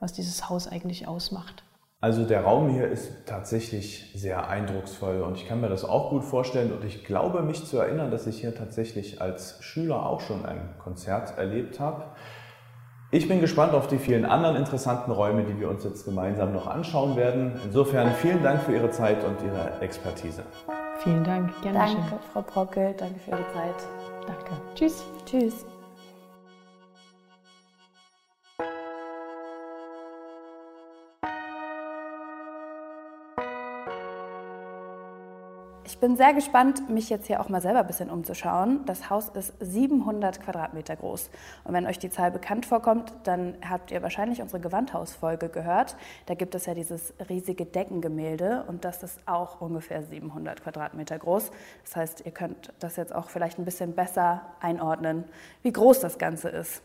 was 0.00 0.12
dieses 0.12 0.48
Haus 0.48 0.68
eigentlich 0.68 1.08
ausmacht. 1.08 1.64
Also 2.00 2.24
der 2.24 2.42
Raum 2.42 2.70
hier 2.70 2.86
ist 2.86 3.26
tatsächlich 3.26 4.12
sehr 4.14 4.48
eindrucksvoll 4.48 5.20
und 5.22 5.36
ich 5.36 5.48
kann 5.48 5.60
mir 5.60 5.68
das 5.68 5.84
auch 5.84 6.10
gut 6.10 6.22
vorstellen 6.22 6.72
und 6.72 6.84
ich 6.84 7.04
glaube 7.04 7.42
mich 7.42 7.64
zu 7.64 7.78
erinnern, 7.78 8.12
dass 8.12 8.28
ich 8.28 8.40
hier 8.40 8.54
tatsächlich 8.54 9.20
als 9.20 9.60
Schüler 9.64 10.06
auch 10.06 10.20
schon 10.20 10.46
ein 10.46 10.60
Konzert 10.78 11.36
erlebt 11.36 11.80
habe. 11.80 12.04
Ich 13.10 13.26
bin 13.26 13.40
gespannt 13.40 13.72
auf 13.72 13.86
die 13.86 13.96
vielen 13.96 14.26
anderen 14.26 14.56
interessanten 14.56 15.10
Räume, 15.10 15.42
die 15.44 15.58
wir 15.58 15.70
uns 15.70 15.82
jetzt 15.82 16.04
gemeinsam 16.04 16.52
noch 16.52 16.66
anschauen 16.66 17.16
werden. 17.16 17.52
Insofern 17.64 18.12
vielen 18.12 18.42
Dank 18.42 18.60
für 18.62 18.74
Ihre 18.74 18.90
Zeit 18.90 19.24
und 19.24 19.36
Ihre 19.42 19.80
Expertise. 19.80 20.42
Vielen 20.98 21.24
Dank. 21.24 21.50
Gerne 21.62 21.78
Danke, 21.78 21.92
schön. 21.92 22.18
Frau 22.32 22.42
Brockel. 22.42 22.94
Danke 22.98 23.18
für 23.20 23.30
Ihre 23.30 23.52
Zeit. 23.54 23.88
Danke. 24.26 24.52
Tschüss. 24.74 25.04
Tschüss. 25.24 25.64
Ich 35.98 36.00
bin 36.00 36.16
sehr 36.16 36.32
gespannt, 36.32 36.88
mich 36.88 37.10
jetzt 37.10 37.26
hier 37.26 37.40
auch 37.40 37.48
mal 37.48 37.60
selber 37.60 37.80
ein 37.80 37.86
bisschen 37.88 38.08
umzuschauen. 38.08 38.84
Das 38.86 39.10
Haus 39.10 39.30
ist 39.30 39.52
700 39.58 40.40
Quadratmeter 40.40 40.94
groß. 40.94 41.28
Und 41.64 41.74
wenn 41.74 41.88
euch 41.88 41.98
die 41.98 42.08
Zahl 42.08 42.30
bekannt 42.30 42.66
vorkommt, 42.66 43.12
dann 43.24 43.56
habt 43.68 43.90
ihr 43.90 44.00
wahrscheinlich 44.00 44.40
unsere 44.40 44.60
Gewandhausfolge 44.60 45.48
gehört. 45.48 45.96
Da 46.26 46.34
gibt 46.34 46.54
es 46.54 46.66
ja 46.66 46.74
dieses 46.74 47.14
riesige 47.28 47.66
Deckengemälde 47.66 48.64
und 48.68 48.84
das 48.84 49.02
ist 49.02 49.18
auch 49.26 49.60
ungefähr 49.60 50.04
700 50.04 50.62
Quadratmeter 50.62 51.18
groß. 51.18 51.50
Das 51.82 51.96
heißt, 51.96 52.22
ihr 52.24 52.30
könnt 52.30 52.72
das 52.78 52.94
jetzt 52.94 53.12
auch 53.12 53.28
vielleicht 53.28 53.58
ein 53.58 53.64
bisschen 53.64 53.96
besser 53.96 54.42
einordnen, 54.60 55.24
wie 55.64 55.72
groß 55.72 55.98
das 55.98 56.18
Ganze 56.18 56.48
ist. 56.48 56.80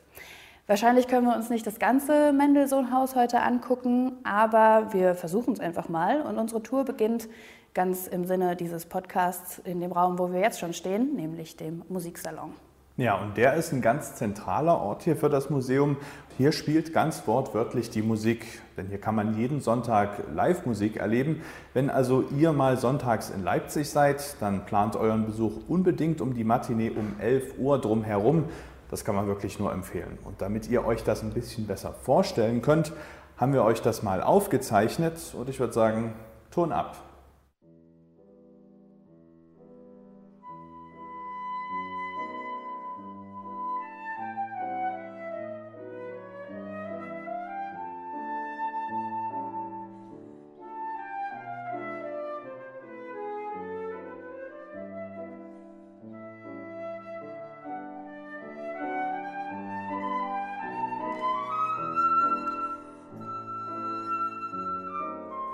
Wahrscheinlich 0.66 1.08
können 1.08 1.28
wir 1.28 1.36
uns 1.36 1.52
nicht 1.52 1.68
das 1.68 1.78
ganze 1.78 2.34
Mendelssohn-Haus 2.34 3.16
heute 3.16 3.42
angucken, 3.42 4.14
aber 4.24 4.92
wir 4.92 5.14
versuchen 5.14 5.54
es 5.54 5.60
einfach 5.60 5.88
mal. 5.88 6.22
Und 6.22 6.40
unsere 6.40 6.64
Tour 6.64 6.84
beginnt 6.84 7.28
ganz 7.74 8.08
im 8.08 8.26
Sinne 8.26 8.56
dieses 8.56 8.86
Podcasts 8.86 9.60
in 9.66 9.80
dem 9.80 9.92
Raum, 9.92 10.20
wo 10.20 10.32
wir 10.32 10.40
jetzt 10.40 10.60
schon 10.60 10.74
stehen, 10.74 11.16
nämlich 11.16 11.58
dem 11.58 11.84
Musiksalon. 11.90 12.54
Ja, 12.96 13.16
und 13.16 13.38
der 13.38 13.56
ist 13.56 13.74
ein 13.74 13.82
ganz 13.82 14.14
zentraler 14.14 14.80
Ort 14.80 15.02
hier 15.02 15.16
für 15.16 15.30
das 15.30 15.50
Museum. 15.50 15.98
Hier 16.38 16.52
spielt 16.52 16.94
ganz 16.94 17.26
wortwörtlich 17.26 17.90
die 17.90 18.04
Musik, 18.04 18.46
denn 18.78 18.88
hier 18.88 19.00
kann 19.00 19.16
man 19.16 19.36
jeden 19.36 19.62
Sonntag 19.62 20.24
Live-Musik 20.36 20.98
erleben. 20.98 21.42
Wenn 21.74 21.90
also 21.90 22.24
ihr 22.38 22.54
mal 22.54 22.78
sonntags 22.78 23.32
in 23.32 23.44
Leipzig 23.44 23.90
seid, 23.90 24.36
dann 24.40 24.66
plant 24.66 24.96
euren 24.96 25.26
Besuch 25.26 25.54
unbedingt 25.68 26.22
um 26.22 26.36
die 26.36 26.44
Matinee 26.44 26.92
um 26.92 27.16
11 27.20 27.58
Uhr 27.58 27.82
drum 27.82 28.04
herum. 28.04 28.46
Das 28.92 29.04
kann 29.04 29.16
man 29.16 29.26
wirklich 29.26 29.58
nur 29.58 29.74
empfehlen. 29.74 30.20
Und 30.24 30.40
damit 30.44 30.70
ihr 30.70 30.86
euch 30.86 31.04
das 31.04 31.24
ein 31.24 31.32
bisschen 31.32 31.66
besser 31.66 31.94
vorstellen 31.94 32.62
könnt, 32.62 32.94
haben 33.38 33.54
wir 33.54 33.64
euch 33.64 33.82
das 33.82 34.04
mal 34.04 34.22
aufgezeichnet 34.22 35.34
und 35.36 35.50
ich 35.50 35.60
würde 35.60 35.74
sagen, 35.74 36.14
Ton 36.52 36.72
ab. 36.72 37.13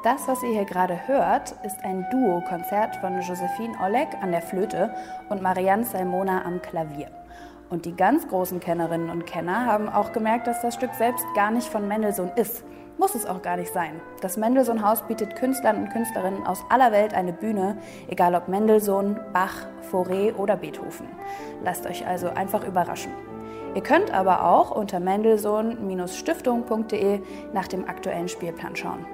Das, 0.09 0.27
was 0.27 0.41
ihr 0.41 0.49
hier 0.49 0.65
gerade 0.65 1.07
hört, 1.07 1.53
ist 1.63 1.85
ein 1.85 2.03
Duo-Konzert 2.09 2.95
von 2.95 3.21
Josephine 3.21 3.77
Oleg 3.79 4.07
an 4.23 4.31
der 4.31 4.41
Flöte 4.41 4.91
und 5.29 5.43
Marianne 5.43 5.83
Salmona 5.83 6.45
am 6.45 6.63
Klavier. 6.63 7.11
Und 7.69 7.85
die 7.85 7.95
ganz 7.95 8.27
großen 8.27 8.59
Kennerinnen 8.59 9.11
und 9.11 9.27
Kenner 9.27 9.67
haben 9.67 9.87
auch 9.87 10.11
gemerkt, 10.11 10.47
dass 10.47 10.63
das 10.63 10.73
Stück 10.73 10.95
selbst 10.95 11.27
gar 11.35 11.51
nicht 11.51 11.67
von 11.67 11.87
Mendelssohn 11.87 12.31
ist. 12.37 12.63
Muss 12.97 13.13
es 13.13 13.27
auch 13.27 13.43
gar 13.43 13.55
nicht 13.55 13.71
sein. 13.71 14.01
Das 14.21 14.35
Mendelssohn-Haus 14.35 15.03
bietet 15.03 15.35
Künstlern 15.35 15.77
und 15.77 15.91
Künstlerinnen 15.91 16.43
aus 16.43 16.65
aller 16.69 16.91
Welt 16.91 17.13
eine 17.13 17.33
Bühne, 17.33 17.77
egal 18.07 18.33
ob 18.33 18.47
Mendelssohn, 18.47 19.19
Bach, 19.31 19.67
Fauré 19.91 20.33
oder 20.33 20.57
Beethoven. 20.57 21.05
Lasst 21.63 21.85
euch 21.85 22.07
also 22.07 22.29
einfach 22.29 22.65
überraschen. 22.65 23.11
Ihr 23.75 23.83
könnt 23.83 24.11
aber 24.11 24.43
auch 24.43 24.71
unter 24.71 24.99
mendelssohn-stiftung.de 24.99 27.21
nach 27.53 27.67
dem 27.67 27.87
aktuellen 27.87 28.27
Spielplan 28.27 28.75
schauen. 28.75 29.05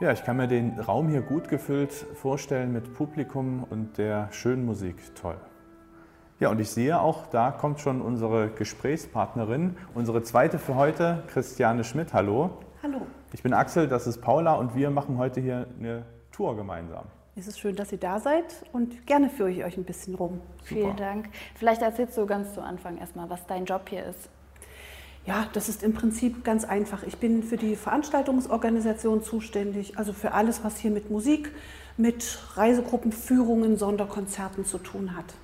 Ja, 0.00 0.12
ich 0.12 0.24
kann 0.24 0.38
mir 0.38 0.48
den 0.48 0.80
Raum 0.80 1.10
hier 1.10 1.20
gut 1.20 1.50
gefüllt 1.50 1.92
vorstellen 1.92 2.72
mit 2.72 2.94
Publikum 2.94 3.64
und 3.68 3.98
der 3.98 4.32
schönen 4.32 4.64
Musik. 4.64 4.96
Toll. 5.14 5.36
Ja, 6.38 6.48
und 6.48 6.58
ich 6.58 6.70
sehe 6.70 6.98
auch, 6.98 7.26
da 7.26 7.50
kommt 7.50 7.80
schon 7.80 8.00
unsere 8.00 8.48
Gesprächspartnerin, 8.48 9.76
unsere 9.94 10.22
zweite 10.22 10.58
für 10.58 10.74
heute, 10.74 11.22
Christiane 11.26 11.84
Schmidt. 11.84 12.14
Hallo. 12.14 12.62
Hallo. 12.82 13.02
Ich 13.34 13.42
bin 13.42 13.52
Axel, 13.52 13.88
das 13.88 14.06
ist 14.06 14.22
Paula 14.22 14.54
und 14.54 14.74
wir 14.74 14.88
machen 14.88 15.18
heute 15.18 15.42
hier 15.42 15.66
eine 15.78 16.06
Tour 16.32 16.56
gemeinsam. 16.56 17.04
Es 17.36 17.46
ist 17.46 17.60
schön, 17.60 17.76
dass 17.76 17.92
ihr 17.92 17.98
da 17.98 18.20
seid 18.20 18.64
und 18.72 19.06
gerne 19.06 19.28
führe 19.28 19.50
ich 19.50 19.64
euch 19.64 19.76
ein 19.76 19.84
bisschen 19.84 20.14
rum. 20.14 20.40
Super. 20.62 20.64
Vielen 20.64 20.96
Dank. 20.96 21.28
Vielleicht 21.56 21.82
erzählst 21.82 22.16
du 22.16 22.24
ganz 22.24 22.54
zu 22.54 22.62
Anfang 22.62 22.96
erstmal, 22.96 23.28
was 23.28 23.46
dein 23.46 23.66
Job 23.66 23.90
hier 23.90 24.06
ist. 24.06 24.30
Ja, 25.26 25.46
das 25.52 25.68
ist 25.68 25.82
im 25.82 25.92
Prinzip 25.92 26.44
ganz 26.44 26.64
einfach. 26.64 27.02
Ich 27.02 27.18
bin 27.18 27.42
für 27.42 27.56
die 27.56 27.76
Veranstaltungsorganisation 27.76 29.22
zuständig, 29.22 29.98
also 29.98 30.12
für 30.12 30.32
alles, 30.32 30.64
was 30.64 30.78
hier 30.78 30.90
mit 30.90 31.10
Musik, 31.10 31.52
mit 31.96 32.38
Reisegruppenführungen, 32.54 33.76
Sonderkonzerten 33.76 34.64
zu 34.64 34.78
tun 34.78 35.14
hat. 35.14 35.34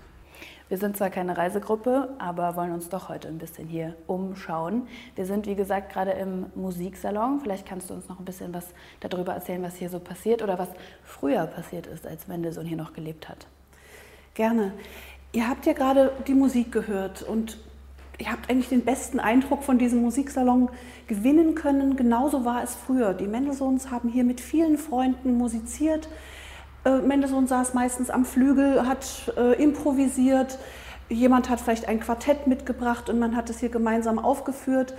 Wir 0.68 0.78
sind 0.78 0.96
zwar 0.96 1.10
keine 1.10 1.36
Reisegruppe, 1.36 2.08
aber 2.18 2.56
wollen 2.56 2.72
uns 2.72 2.88
doch 2.88 3.08
heute 3.08 3.28
ein 3.28 3.38
bisschen 3.38 3.68
hier 3.68 3.94
umschauen. 4.08 4.88
Wir 5.14 5.24
sind, 5.24 5.46
wie 5.46 5.54
gesagt, 5.54 5.92
gerade 5.92 6.10
im 6.12 6.46
Musiksalon. 6.56 7.40
Vielleicht 7.40 7.66
kannst 7.66 7.88
du 7.88 7.94
uns 7.94 8.08
noch 8.08 8.18
ein 8.18 8.24
bisschen 8.24 8.52
was 8.52 8.66
darüber 8.98 9.34
erzählen, 9.34 9.62
was 9.62 9.76
hier 9.76 9.90
so 9.90 10.00
passiert 10.00 10.42
oder 10.42 10.58
was 10.58 10.68
früher 11.04 11.46
passiert 11.46 11.86
ist, 11.86 12.04
als 12.04 12.26
Mendelssohn 12.26 12.66
hier 12.66 12.76
noch 12.76 12.94
gelebt 12.94 13.28
hat. 13.28 13.46
Gerne. 14.34 14.72
Ihr 15.32 15.48
habt 15.48 15.66
ja 15.66 15.72
gerade 15.72 16.10
die 16.26 16.34
Musik 16.34 16.72
gehört 16.72 17.22
und 17.22 17.58
ihr 18.18 18.30
habt 18.30 18.50
eigentlich 18.50 18.68
den 18.68 18.84
besten 18.84 19.20
Eindruck 19.20 19.62
von 19.62 19.78
diesem 19.78 20.02
Musiksalon 20.02 20.70
gewinnen 21.06 21.54
können. 21.54 21.96
Genauso 21.96 22.44
war 22.44 22.62
es 22.62 22.74
früher. 22.74 23.14
Die 23.14 23.26
Mendelssohns 23.26 23.90
haben 23.90 24.08
hier 24.08 24.24
mit 24.24 24.40
vielen 24.40 24.78
Freunden 24.78 25.36
musiziert. 25.36 26.08
Äh, 26.84 26.98
Mendelssohn 26.98 27.46
saß 27.46 27.74
meistens 27.74 28.10
am 28.10 28.24
Flügel, 28.24 28.86
hat 28.86 29.32
äh, 29.36 29.62
improvisiert. 29.62 30.58
Jemand 31.08 31.50
hat 31.50 31.60
vielleicht 31.60 31.88
ein 31.88 32.00
Quartett 32.00 32.46
mitgebracht 32.46 33.10
und 33.10 33.18
man 33.18 33.36
hat 33.36 33.50
es 33.50 33.60
hier 33.60 33.68
gemeinsam 33.68 34.18
aufgeführt. 34.18 34.94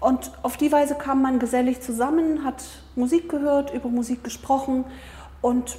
Und 0.00 0.32
auf 0.42 0.56
die 0.56 0.72
Weise 0.72 0.94
kam 0.94 1.22
man 1.22 1.38
gesellig 1.38 1.80
zusammen, 1.80 2.44
hat 2.44 2.64
Musik 2.96 3.28
gehört, 3.28 3.74
über 3.74 3.88
Musik 3.88 4.24
gesprochen 4.24 4.84
und 5.42 5.76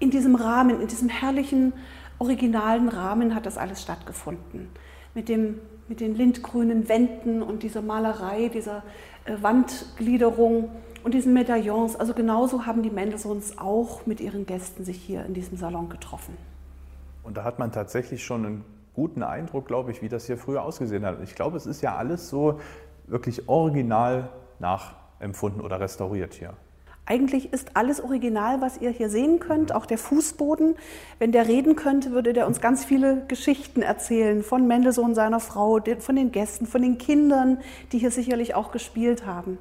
in 0.00 0.10
diesem 0.10 0.34
Rahmen, 0.34 0.80
in 0.80 0.88
diesem 0.88 1.08
herrlichen, 1.08 1.72
originalen 2.18 2.88
Rahmen 2.88 3.34
hat 3.34 3.46
das 3.46 3.58
alles 3.58 3.82
stattgefunden. 3.82 4.68
Mit 5.14 5.28
dem 5.28 5.58
mit 5.88 6.00
den 6.00 6.14
lindgrünen 6.14 6.88
Wänden 6.88 7.42
und 7.42 7.62
dieser 7.62 7.82
Malerei, 7.82 8.48
dieser 8.48 8.82
äh, 9.24 9.36
Wandgliederung 9.40 10.70
und 11.02 11.14
diesen 11.14 11.32
Medaillons. 11.34 11.96
Also 11.96 12.14
genauso 12.14 12.66
haben 12.66 12.82
die 12.82 12.90
Mendelssohns 12.90 13.58
auch 13.58 14.06
mit 14.06 14.20
ihren 14.20 14.46
Gästen 14.46 14.84
sich 14.84 14.96
hier 14.96 15.24
in 15.24 15.34
diesem 15.34 15.56
Salon 15.56 15.88
getroffen. 15.88 16.36
Und 17.22 17.36
da 17.36 17.44
hat 17.44 17.58
man 17.58 17.72
tatsächlich 17.72 18.24
schon 18.24 18.46
einen 18.46 18.64
guten 18.94 19.22
Eindruck, 19.22 19.66
glaube 19.66 19.90
ich, 19.90 20.02
wie 20.02 20.08
das 20.08 20.26
hier 20.26 20.38
früher 20.38 20.62
ausgesehen 20.62 21.04
hat. 21.04 21.18
Ich 21.22 21.34
glaube, 21.34 21.56
es 21.56 21.66
ist 21.66 21.82
ja 21.82 21.96
alles 21.96 22.28
so 22.28 22.60
wirklich 23.06 23.48
original 23.48 24.30
nachempfunden 24.58 25.60
oder 25.60 25.80
restauriert 25.80 26.34
hier. 26.34 26.54
Eigentlich 27.06 27.52
ist 27.52 27.76
alles 27.76 28.02
original, 28.02 28.62
was 28.62 28.80
ihr 28.80 28.90
hier 28.90 29.10
sehen 29.10 29.38
könnt, 29.38 29.74
auch 29.74 29.84
der 29.84 29.98
Fußboden. 29.98 30.76
Wenn 31.18 31.32
der 31.32 31.46
reden 31.46 31.76
könnte, 31.76 32.12
würde 32.12 32.32
der 32.32 32.46
uns 32.46 32.62
ganz 32.62 32.84
viele 32.84 33.26
Geschichten 33.26 33.82
erzählen 33.82 34.42
von 34.42 34.66
Mendelssohn, 34.66 35.14
seiner 35.14 35.40
Frau, 35.40 35.80
von 35.98 36.16
den 36.16 36.32
Gästen, 36.32 36.66
von 36.66 36.80
den 36.80 36.96
Kindern, 36.96 37.58
die 37.92 37.98
hier 37.98 38.10
sicherlich 38.10 38.54
auch 38.54 38.72
gespielt 38.72 39.26
haben. 39.26 39.58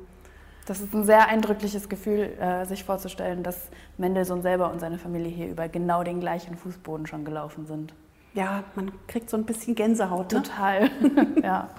Das 0.66 0.80
ist 0.80 0.94
ein 0.94 1.04
sehr 1.04 1.28
eindrückliches 1.28 1.90
Gefühl, 1.90 2.30
äh, 2.40 2.66
sich 2.66 2.86
vorzustellen, 2.86 3.44
dass 3.44 3.68
Mendelssohn 3.98 4.42
selber 4.42 4.72
und 4.72 4.80
seine 4.80 4.98
Familie 4.98 5.30
hier 5.30 5.50
über 5.50 5.68
genau 5.68 6.04
den 6.04 6.22
gleichen 6.22 6.56
Fußboden 6.56 7.08
schon 7.08 7.26
gelaufen 7.26 7.66
sind. 7.66 7.94
Ja, 8.34 8.64
man 8.76 8.92
kriegt 9.08 9.30
so 9.30 9.36
ein 9.36 9.44
bisschen 9.44 9.76
Gänsehaut. 9.76 10.32
Ne? 10.32 10.42
Total, 10.42 10.90
ja. 11.44 11.70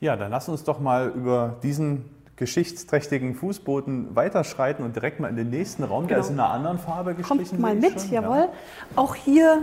Ja, 0.00 0.16
dann 0.16 0.32
lass 0.32 0.48
uns 0.48 0.64
doch 0.64 0.80
mal 0.80 1.12
über 1.14 1.56
diesen 1.62 2.15
geschichtsträchtigen 2.36 3.34
Fußboden 3.34 4.14
weiterschreiten 4.14 4.84
und 4.84 4.94
direkt 4.94 5.20
mal 5.20 5.28
in 5.28 5.36
den 5.36 5.50
nächsten 5.50 5.82
Raum. 5.84 6.06
Genau. 6.06 6.08
Der 6.08 6.18
ist 6.18 6.30
in 6.30 6.38
einer 6.38 6.50
anderen 6.50 6.78
Farbe 6.78 7.14
gestrichen. 7.14 7.46
Kommt 7.46 7.60
mal 7.60 7.74
mit, 7.74 8.00
schon. 8.00 8.12
jawohl. 8.12 8.36
Ja. 8.36 8.48
Auch 8.94 9.14
hier 9.14 9.62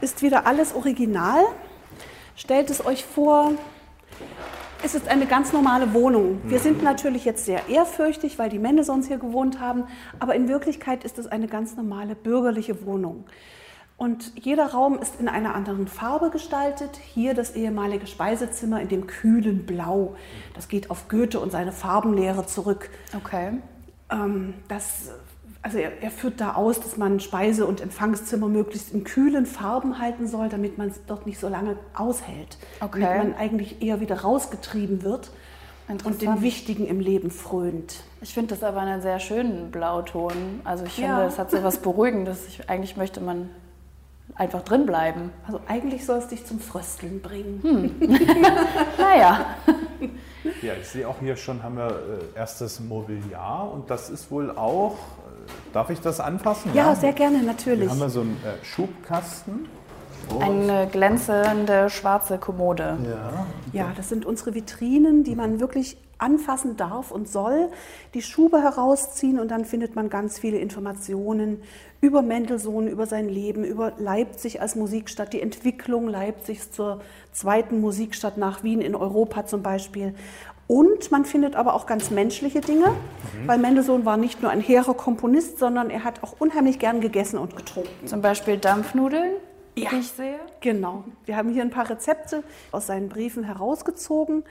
ist 0.00 0.22
wieder 0.22 0.46
alles 0.46 0.74
original. 0.74 1.44
Stellt 2.36 2.70
es 2.70 2.84
euch 2.84 3.04
vor, 3.04 3.52
es 4.82 4.94
ist 4.94 5.08
eine 5.08 5.26
ganz 5.26 5.52
normale 5.52 5.92
Wohnung. 5.92 6.40
Wir 6.44 6.58
sind 6.58 6.82
natürlich 6.82 7.24
jetzt 7.24 7.44
sehr 7.44 7.68
ehrfürchtig, 7.68 8.38
weil 8.38 8.48
die 8.48 8.58
Mendelssohns 8.58 9.08
hier 9.08 9.18
gewohnt 9.18 9.60
haben, 9.60 9.84
aber 10.18 10.34
in 10.34 10.48
Wirklichkeit 10.48 11.04
ist 11.04 11.18
es 11.18 11.26
eine 11.26 11.48
ganz 11.48 11.76
normale 11.76 12.14
bürgerliche 12.14 12.86
Wohnung. 12.86 13.24
Und 14.00 14.32
jeder 14.34 14.64
Raum 14.68 14.98
ist 14.98 15.20
in 15.20 15.28
einer 15.28 15.54
anderen 15.54 15.86
Farbe 15.86 16.30
gestaltet. 16.30 16.96
Hier 16.96 17.34
das 17.34 17.54
ehemalige 17.54 18.06
Speisezimmer 18.06 18.80
in 18.80 18.88
dem 18.88 19.06
kühlen 19.06 19.66
Blau. 19.66 20.16
Das 20.54 20.68
geht 20.68 20.90
auf 20.90 21.08
Goethe 21.08 21.38
und 21.38 21.52
seine 21.52 21.70
Farbenlehre 21.70 22.46
zurück. 22.46 22.88
Okay. 23.14 23.58
Ähm, 24.10 24.54
das, 24.68 25.10
also 25.60 25.76
er, 25.76 26.02
er, 26.02 26.10
führt 26.10 26.40
da 26.40 26.54
aus, 26.54 26.80
dass 26.80 26.96
man 26.96 27.20
Speise- 27.20 27.66
und 27.66 27.82
Empfangszimmer 27.82 28.48
möglichst 28.48 28.94
in 28.94 29.04
kühlen 29.04 29.44
Farben 29.44 29.98
halten 29.98 30.26
soll, 30.26 30.48
damit 30.48 30.78
man 30.78 30.88
es 30.88 31.04
dort 31.06 31.26
nicht 31.26 31.38
so 31.38 31.48
lange 31.48 31.76
aushält. 31.94 32.56
Okay. 32.80 33.02
Damit 33.02 33.18
man 33.18 33.34
eigentlich 33.34 33.82
eher 33.82 34.00
wieder 34.00 34.22
rausgetrieben 34.22 35.02
wird 35.02 35.30
und 36.04 36.22
den 36.22 36.40
Wichtigen 36.40 36.86
im 36.86 37.00
Leben 37.00 37.30
frönt. 37.30 38.02
Ich 38.22 38.32
finde 38.32 38.54
das 38.54 38.62
aber 38.62 38.80
einen 38.80 39.02
sehr 39.02 39.20
schönen 39.20 39.70
Blauton. 39.70 40.32
Also 40.64 40.86
ich 40.86 40.92
finde, 40.92 41.24
es 41.24 41.38
hat 41.38 41.50
so 41.50 41.62
was 41.62 41.82
Beruhigendes. 41.82 42.46
Ich, 42.48 42.70
eigentlich 42.70 42.96
möchte 42.96 43.20
man 43.20 43.50
einfach 44.40 44.62
drin 44.62 44.86
bleiben. 44.86 45.30
Also 45.46 45.60
eigentlich 45.68 46.06
soll 46.06 46.18
es 46.18 46.28
dich 46.28 46.46
zum 46.46 46.58
Frösteln 46.58 47.20
bringen. 47.20 47.60
Hm. 47.62 47.94
naja. 48.98 49.54
Ja, 50.62 50.72
ich 50.80 50.88
sehe 50.88 51.06
auch 51.06 51.16
hier 51.20 51.36
schon, 51.36 51.62
haben 51.62 51.76
wir 51.76 51.90
äh, 51.90 52.38
erstes 52.38 52.80
Mobiliar 52.80 53.70
und 53.70 53.90
das 53.90 54.08
ist 54.08 54.30
wohl 54.30 54.50
auch, 54.50 54.94
äh, 54.94 55.74
darf 55.74 55.90
ich 55.90 56.00
das 56.00 56.20
anfassen? 56.20 56.70
Ja, 56.72 56.88
ja? 56.88 56.96
sehr 56.96 57.12
gerne, 57.12 57.42
natürlich. 57.42 57.82
Hier 57.82 57.90
haben 57.90 58.00
wir 58.00 58.08
so 58.08 58.22
einen 58.22 58.38
äh, 58.42 58.64
Schubkasten. 58.64 59.68
Eine 60.38 60.88
glänzende 60.90 61.90
schwarze 61.90 62.38
Kommode. 62.38 62.98
Ja. 63.04 63.46
ja, 63.72 63.92
das 63.96 64.08
sind 64.08 64.24
unsere 64.24 64.54
Vitrinen, 64.54 65.24
die 65.24 65.34
man 65.34 65.60
wirklich 65.60 65.96
anfassen 66.20 66.76
darf 66.76 67.10
und 67.10 67.28
soll, 67.28 67.68
die 68.14 68.22
Schube 68.22 68.62
herausziehen 68.62 69.38
und 69.38 69.50
dann 69.50 69.64
findet 69.64 69.96
man 69.96 70.10
ganz 70.10 70.38
viele 70.38 70.58
Informationen 70.58 71.62
über 72.00 72.22
Mendelssohn, 72.22 72.88
über 72.88 73.06
sein 73.06 73.28
Leben, 73.28 73.64
über 73.64 73.92
Leipzig 73.98 74.60
als 74.60 74.74
Musikstadt, 74.74 75.32
die 75.32 75.40
Entwicklung 75.40 76.08
Leipzigs 76.08 76.70
zur 76.70 77.00
zweiten 77.32 77.80
Musikstadt 77.80 78.36
nach 78.36 78.62
Wien 78.62 78.80
in 78.80 78.94
Europa 78.94 79.46
zum 79.46 79.62
Beispiel. 79.62 80.14
Und 80.66 81.10
man 81.10 81.24
findet 81.24 81.56
aber 81.56 81.74
auch 81.74 81.84
ganz 81.86 82.10
menschliche 82.10 82.60
Dinge, 82.60 82.90
mhm. 82.90 83.48
weil 83.48 83.58
Mendelssohn 83.58 84.04
war 84.04 84.16
nicht 84.16 84.40
nur 84.40 84.52
ein 84.52 84.60
hehrer 84.60 84.94
Komponist, 84.94 85.58
sondern 85.58 85.90
er 85.90 86.04
hat 86.04 86.22
auch 86.22 86.34
unheimlich 86.38 86.78
gern 86.78 87.00
gegessen 87.00 87.38
und 87.38 87.56
getrunken. 87.56 88.06
Zum 88.06 88.22
Beispiel 88.22 88.56
Dampfnudeln, 88.56 89.32
ja, 89.76 89.90
die 89.90 89.96
ich 89.96 90.10
sehe. 90.10 90.40
Genau. 90.60 91.04
Wir 91.24 91.36
haben 91.36 91.50
hier 91.52 91.62
ein 91.62 91.70
paar 91.70 91.88
Rezepte 91.88 92.42
aus 92.72 92.86
seinen 92.86 93.08
Briefen 93.08 93.44
herausgezogen. 93.44 94.44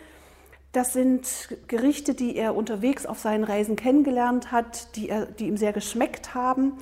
Das 0.71 0.93
sind 0.93 1.49
Gerichte, 1.67 2.13
die 2.13 2.35
er 2.35 2.55
unterwegs 2.55 3.05
auf 3.05 3.19
seinen 3.19 3.43
Reisen 3.43 3.75
kennengelernt 3.75 4.51
hat, 4.51 4.95
die, 4.95 5.09
er, 5.09 5.25
die 5.25 5.47
ihm 5.47 5.57
sehr 5.57 5.73
geschmeckt 5.73 6.35
haben. 6.35 6.73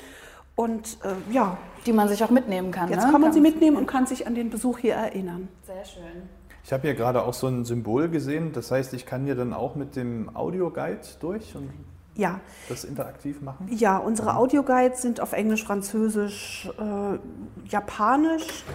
Und 0.55 0.97
äh, 1.03 1.33
ja. 1.33 1.57
Die 1.85 1.93
man 1.93 2.09
sich 2.09 2.23
auch 2.23 2.31
mitnehmen 2.31 2.71
kann. 2.71 2.89
Jetzt 2.89 3.05
ne? 3.05 3.11
kann 3.11 3.21
man 3.21 3.31
sie 3.31 3.39
mitnehmen 3.39 3.77
und 3.77 3.85
kann 3.85 4.05
sich 4.07 4.27
an 4.27 4.35
den 4.35 4.49
Besuch 4.49 4.79
hier 4.79 4.95
erinnern. 4.95 5.47
Sehr 5.65 5.85
schön. 5.85 6.29
Ich 6.63 6.73
habe 6.73 6.81
hier 6.81 6.95
gerade 6.95 7.23
auch 7.23 7.33
so 7.33 7.47
ein 7.47 7.63
Symbol 7.63 8.09
gesehen. 8.09 8.51
Das 8.51 8.71
heißt, 8.71 8.93
ich 8.93 9.05
kann 9.05 9.23
hier 9.23 9.35
dann 9.35 9.53
auch 9.53 9.75
mit 9.75 9.95
dem 9.95 10.35
Audioguide 10.35 10.99
durch 11.21 11.55
und 11.55 11.69
ja. 12.17 12.39
das 12.69 12.83
interaktiv 12.83 13.41
machen? 13.41 13.67
Ja, 13.71 13.97
unsere 13.97 14.31
mhm. 14.31 14.37
Audioguides 14.37 15.01
sind 15.01 15.21
auf 15.21 15.33
Englisch, 15.33 15.63
Französisch, 15.63 16.69
äh, 16.79 17.69
Japanisch. 17.69 18.65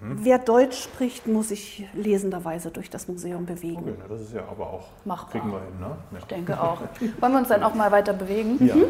Mhm. 0.00 0.18
Wer 0.24 0.38
Deutsch 0.38 0.82
spricht, 0.82 1.26
muss 1.26 1.48
sich 1.48 1.86
lesenderweise 1.94 2.70
durch 2.70 2.90
das 2.90 3.08
Museum 3.08 3.46
bewegen. 3.46 3.80
Okay, 3.80 3.94
das 4.08 4.20
ist 4.22 4.34
ja 4.34 4.42
aber 4.50 4.66
auch. 4.68 4.88
Machbar. 5.04 5.40
Kriegen 5.40 5.52
wir 5.52 5.60
hin, 5.60 5.80
ne? 5.80 5.96
Ja. 6.12 6.18
Ich 6.18 6.24
denke 6.24 6.60
auch. 6.60 6.80
Wollen 7.20 7.32
wir 7.32 7.38
uns 7.38 7.48
dann 7.48 7.62
auch 7.62 7.74
mal 7.74 7.92
weiter 7.92 8.12
bewegen? 8.12 8.64
Ja. 8.66 8.74
Mhm. 8.74 8.84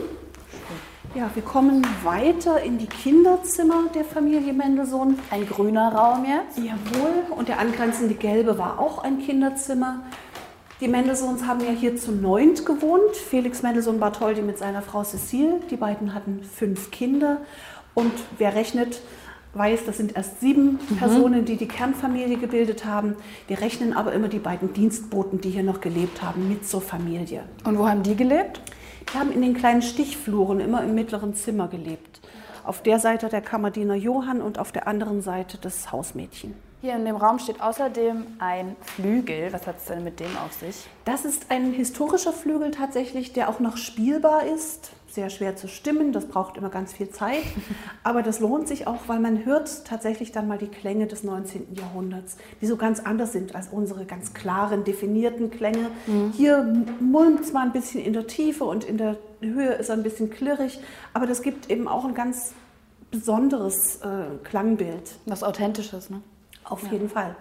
Ja, 1.15 1.31
wir 1.35 1.43
kommen 1.43 1.87
weiter 2.05 2.63
in 2.63 2.79
die 2.79 2.87
Kinderzimmer 2.87 3.85
der 3.95 4.05
Familie 4.05 4.55
Mendelssohn. 4.55 5.19
Ein 5.31 5.47
grüner 5.47 5.95
Raum 5.95 6.25
jetzt? 6.25 6.57
Jawohl, 6.57 7.37
und 7.37 7.49
der 7.49 7.59
angrenzende 7.59 8.15
gelbe 8.15 8.57
war 8.57 8.79
auch 8.79 9.05
ein 9.05 9.19
Kinderzimmer. 9.19 10.01
Die 10.83 10.89
Mendelssohns 10.89 11.47
haben 11.47 11.61
ja 11.61 11.71
hier 11.71 11.97
zu 11.97 12.11
neunt 12.11 12.67
gewohnt. 12.67 13.15
Felix 13.15 13.63
Mendelssohn 13.63 14.01
Bartholdy 14.01 14.43
mit 14.43 14.59
seiner 14.59 14.83
Frau 14.83 15.05
Cecile. 15.05 15.61
Die 15.71 15.77
beiden 15.77 16.13
hatten 16.13 16.43
fünf 16.43 16.91
Kinder. 16.91 17.41
Und 17.95 18.11
wer 18.37 18.57
rechnet, 18.57 19.01
weiß, 19.55 19.85
das 19.87 19.99
sind 19.99 20.17
erst 20.17 20.41
sieben 20.41 20.81
mhm. 20.89 20.97
Personen, 20.97 21.45
die 21.45 21.57
die 21.57 21.69
Kernfamilie 21.69 22.37
gebildet 22.37 22.85
haben. 22.85 23.15
Wir 23.47 23.61
rechnen 23.61 23.93
aber 23.93 24.13
immer 24.13 24.27
die 24.27 24.41
beiden 24.41 24.73
Dienstboten, 24.73 25.41
die 25.41 25.51
hier 25.51 25.63
noch 25.63 25.81
gelebt 25.81 26.21
haben, 26.21 26.49
mit 26.49 26.67
zur 26.67 26.81
Familie. 26.81 27.45
Und 27.63 27.79
wo 27.79 27.89
haben 27.89 28.03
die 28.03 28.17
gelebt? 28.17 28.61
Die 29.09 29.17
haben 29.17 29.31
in 29.31 29.41
den 29.41 29.55
kleinen 29.55 29.83
Stichfluren 29.83 30.59
immer 30.59 30.83
im 30.83 30.97
mittleren 30.97 31.37
Zimmer 31.37 31.69
gelebt. 31.69 32.21
Auf 32.65 32.83
der 32.83 32.99
Seite 32.99 33.29
der 33.29 33.41
Kammerdiener 33.41 33.95
Johann 33.95 34.41
und 34.41 34.59
auf 34.59 34.73
der 34.73 34.89
anderen 34.89 35.23
Seite 35.23 35.59
das 35.61 35.93
Hausmädchen. 35.93 36.55
Hier 36.83 36.97
in 36.97 37.05
dem 37.05 37.17
Raum 37.17 37.39
steht 37.39 37.63
außerdem 37.63 38.27
ein 38.39 38.77
Flügel. 38.83 39.53
Was 39.53 39.67
hat 39.67 39.79
es 39.79 39.85
denn 39.87 40.05
mit 40.05 40.21
dem 40.21 40.37
auf 40.37 40.53
sich? 40.53 40.87
Das 41.05 41.25
ist 41.25 41.47
ein 41.49 41.73
historischer 41.73 42.33
Flügel 42.33 42.73
tatsächlich, 42.73 43.33
der 43.33 43.49
auch 43.49 43.61
noch 43.61 43.77
spielbar 43.77 44.45
ist 44.45 44.91
sehr 45.13 45.31
schwer 45.31 45.57
zu 45.57 45.69
stimmen, 45.69 46.13
das 46.13 46.27
braucht 46.27 46.57
immer 46.57 46.71
ganz 46.71 46.93
viel 46.93 47.11
Zeit, 47.11 47.43
aber 48.03 48.23
das 48.23 48.41
lohnt 48.41 48.67
sich 48.67 48.87
auch, 48.87 49.09
weil 49.09 49.21
man 49.21 49.45
hört 49.45 49.85
tatsächlich 49.85 50.33
dann 50.33 50.49
mal 50.49 50.59
die 50.59 50.69
Klänge 50.69 51.07
des 51.07 51.23
19. 51.23 51.75
Jahrhunderts, 51.75 52.37
die 52.61 52.67
so 52.67 52.77
ganz 52.77 53.01
anders 53.01 53.33
sind 53.33 53.55
als 53.55 53.69
unsere 53.69 54.07
ganz 54.07 54.33
klaren, 54.33 54.85
definierten 54.85 55.51
Klänge. 55.51 55.91
Mhm. 56.07 56.33
Hier 56.35 56.85
mulmt 57.01 57.41
es 57.41 57.53
mal 57.53 57.63
ein 57.63 57.73
bisschen 57.73 58.01
in 58.01 58.13
der 58.13 58.27
Tiefe 58.27 58.65
und 58.65 58.85
in 58.85 58.97
der 58.97 59.19
Höhe 59.41 59.75
ist 59.75 59.91
er 59.91 59.97
ein 59.97 60.03
bisschen 60.03 60.31
klirrig, 60.31 60.81
aber 61.13 61.27
das 61.27 61.43
gibt 61.43 61.71
eben 61.71 61.89
auch 61.89 62.05
ein 62.05 62.15
ganz 62.15 62.55
besonderes 63.11 63.97
äh, 63.97 64.39
Klangbild. 64.45 65.19
Was 65.27 65.43
Authentisches, 65.43 66.09
ne? 66.09 66.23
Auf 66.65 66.83
ja. 66.85 66.93
jeden 66.93 67.09
Fall. 67.09 67.37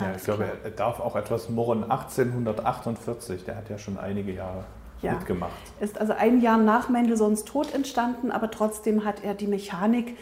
Ja, 0.00 0.12
ich 0.14 0.24
glaube, 0.24 0.50
er 0.62 0.70
darf 0.70 1.00
auch 1.00 1.16
etwas 1.16 1.48
murren. 1.48 1.84
1848, 1.84 3.44
der 3.44 3.56
hat 3.56 3.70
ja 3.70 3.78
schon 3.78 3.98
einige 3.98 4.32
Jahre 4.32 4.64
ja. 5.00 5.12
mitgemacht. 5.12 5.52
Ist 5.80 5.98
also 5.98 6.12
ein 6.12 6.40
Jahr 6.40 6.58
nach 6.58 6.88
Mendelssohns 6.88 7.44
Tod 7.44 7.72
entstanden, 7.72 8.30
aber 8.30 8.50
trotzdem 8.50 9.04
hat 9.04 9.24
er 9.24 9.34
die 9.34 9.46
Mechanik 9.46 10.16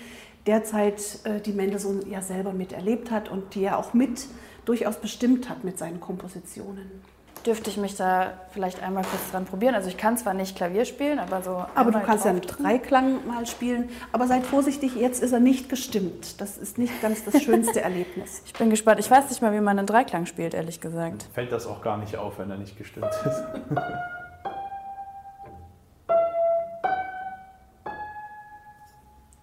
derzeit, 0.46 1.20
äh, 1.24 1.40
die 1.40 1.52
Mendelssohn 1.52 2.08
ja 2.08 2.22
selber 2.22 2.52
miterlebt 2.52 3.10
hat 3.10 3.30
und 3.30 3.54
die 3.54 3.64
er 3.64 3.78
auch 3.78 3.94
mit 3.94 4.26
durchaus 4.64 4.96
bestimmt 4.96 5.48
hat 5.48 5.64
mit 5.64 5.78
seinen 5.78 6.00
Kompositionen 6.00 7.02
dürfte 7.46 7.70
ich 7.70 7.76
mich 7.76 7.96
da 7.96 8.32
vielleicht 8.52 8.82
einmal 8.82 9.04
kurz 9.04 9.30
dran 9.30 9.44
probieren. 9.44 9.74
Also 9.74 9.88
ich 9.88 9.96
kann 9.96 10.16
zwar 10.16 10.34
nicht 10.34 10.56
Klavier 10.56 10.84
spielen, 10.84 11.18
aber 11.18 11.42
so. 11.42 11.64
Aber 11.74 11.90
du 11.90 12.00
kannst 12.00 12.24
ja 12.24 12.30
einen 12.30 12.40
Dreiklang 12.40 13.26
mal 13.26 13.46
spielen. 13.46 13.90
Aber 14.12 14.26
seid 14.26 14.44
vorsichtig, 14.44 14.94
jetzt 14.96 15.22
ist 15.22 15.32
er 15.32 15.40
nicht 15.40 15.68
gestimmt. 15.68 16.40
Das 16.40 16.56
ist 16.56 16.78
nicht 16.78 17.00
ganz 17.02 17.24
das 17.24 17.42
schönste 17.42 17.80
Erlebnis. 17.82 18.42
Ich 18.46 18.52
bin 18.54 18.70
gespannt. 18.70 19.00
Ich 19.00 19.10
weiß 19.10 19.28
nicht 19.28 19.42
mal, 19.42 19.52
wie 19.52 19.60
man 19.60 19.78
einen 19.78 19.86
Dreiklang 19.86 20.26
spielt, 20.26 20.54
ehrlich 20.54 20.80
gesagt. 20.80 21.26
Fällt 21.32 21.52
das 21.52 21.66
auch 21.66 21.82
gar 21.82 21.98
nicht 21.98 22.16
auf, 22.16 22.38
wenn 22.38 22.50
er 22.50 22.56
nicht 22.56 22.76
gestimmt 22.78 23.10
ist. 23.24 23.42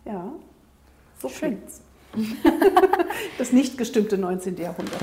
Ja, 0.03 0.29
so 1.19 1.29
klingt's. 1.29 1.81
das 3.37 3.53
nicht 3.53 3.77
gestimmte 3.77 4.17
19. 4.17 4.57
Jahrhundert. 4.57 4.99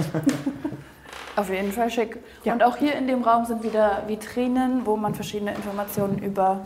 Auf 1.39 1.51
jeden 1.51 1.71
Fall 1.71 1.89
schick. 1.89 2.19
Ja. 2.43 2.53
Und 2.53 2.65
auch 2.65 2.77
hier 2.77 2.95
in 2.97 3.07
dem 3.07 3.23
Raum 3.23 3.45
sind 3.45 3.63
wieder 3.63 4.03
Vitrinen, 4.09 4.85
wo 4.85 4.97
man 4.97 5.15
verschiedene 5.15 5.55
Informationen 5.55 6.19
über 6.19 6.63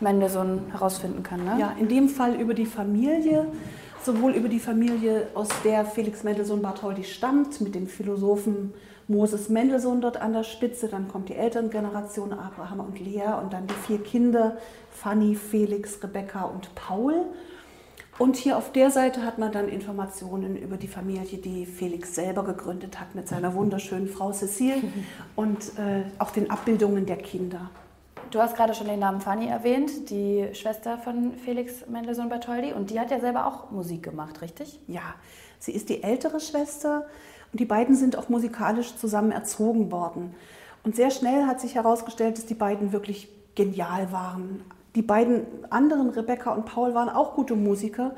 Mendelssohn 0.00 0.70
herausfinden 0.70 1.22
kann. 1.22 1.44
Ne? 1.44 1.56
Ja, 1.60 1.74
in 1.78 1.88
dem 1.88 2.08
Fall 2.08 2.34
über 2.34 2.54
die 2.54 2.64
Familie, 2.64 3.46
sowohl 4.02 4.32
über 4.32 4.48
die 4.48 4.58
Familie, 4.58 5.26
aus 5.34 5.48
der 5.64 5.84
Felix 5.84 6.22
Mendelssohn 6.22 6.62
Bartholdy 6.62 7.04
stammt, 7.04 7.60
mit 7.60 7.74
dem 7.74 7.86
Philosophen 7.86 8.72
Moses 9.06 9.50
Mendelssohn 9.50 10.00
dort 10.00 10.18
an 10.20 10.32
der 10.32 10.44
Spitze, 10.44 10.88
dann 10.88 11.08
kommt 11.08 11.28
die 11.28 11.36
Elterngeneration, 11.36 12.32
Abraham 12.32 12.80
und 12.80 12.98
Lea 12.98 13.34
und 13.42 13.52
dann 13.52 13.66
die 13.66 13.74
vier 13.86 13.98
Kinder, 13.98 14.56
Fanny, 14.90 15.34
Felix, 15.34 16.02
Rebecca 16.02 16.44
und 16.44 16.74
Paul. 16.74 17.26
Und 18.18 18.36
hier 18.36 18.56
auf 18.56 18.72
der 18.72 18.90
Seite 18.90 19.24
hat 19.24 19.38
man 19.38 19.52
dann 19.52 19.68
Informationen 19.68 20.56
über 20.56 20.76
die 20.76 20.88
Familie, 20.88 21.38
die 21.38 21.66
Felix 21.66 22.14
selber 22.14 22.44
gegründet 22.44 22.98
hat 22.98 23.14
mit 23.14 23.28
seiner 23.28 23.54
wunderschönen 23.54 24.08
Frau 24.08 24.32
Cecile 24.32 24.82
und 25.36 25.78
äh, 25.78 26.04
auch 26.18 26.30
den 26.30 26.50
Abbildungen 26.50 27.04
der 27.04 27.18
Kinder. 27.18 27.70
Du 28.30 28.40
hast 28.40 28.56
gerade 28.56 28.74
schon 28.74 28.88
den 28.88 28.98
Namen 28.98 29.20
Fanny 29.20 29.46
erwähnt, 29.46 30.10
die 30.10 30.48
Schwester 30.52 30.98
von 30.98 31.34
Felix 31.44 31.86
Mendelssohn 31.88 32.28
Bartholdy. 32.28 32.72
Und 32.72 32.90
die 32.90 32.98
hat 32.98 33.10
ja 33.10 33.20
selber 33.20 33.46
auch 33.46 33.70
Musik 33.70 34.02
gemacht, 34.02 34.40
richtig? 34.42 34.80
Ja, 34.88 35.14
sie 35.58 35.72
ist 35.72 35.88
die 35.90 36.02
ältere 36.02 36.40
Schwester 36.40 37.06
und 37.52 37.60
die 37.60 37.64
beiden 37.64 37.94
sind 37.94 38.16
auch 38.16 38.28
musikalisch 38.28 38.96
zusammen 38.96 39.30
erzogen 39.30 39.92
worden. 39.92 40.34
Und 40.82 40.96
sehr 40.96 41.10
schnell 41.10 41.46
hat 41.46 41.60
sich 41.60 41.74
herausgestellt, 41.74 42.38
dass 42.38 42.46
die 42.46 42.54
beiden 42.54 42.92
wirklich 42.92 43.28
genial 43.54 44.10
waren. 44.10 44.64
Die 44.96 45.02
beiden 45.02 45.42
anderen, 45.70 46.10
Rebecca 46.10 46.52
und 46.52 46.64
Paul, 46.64 46.94
waren 46.94 47.10
auch 47.10 47.34
gute 47.34 47.54
Musiker. 47.54 48.16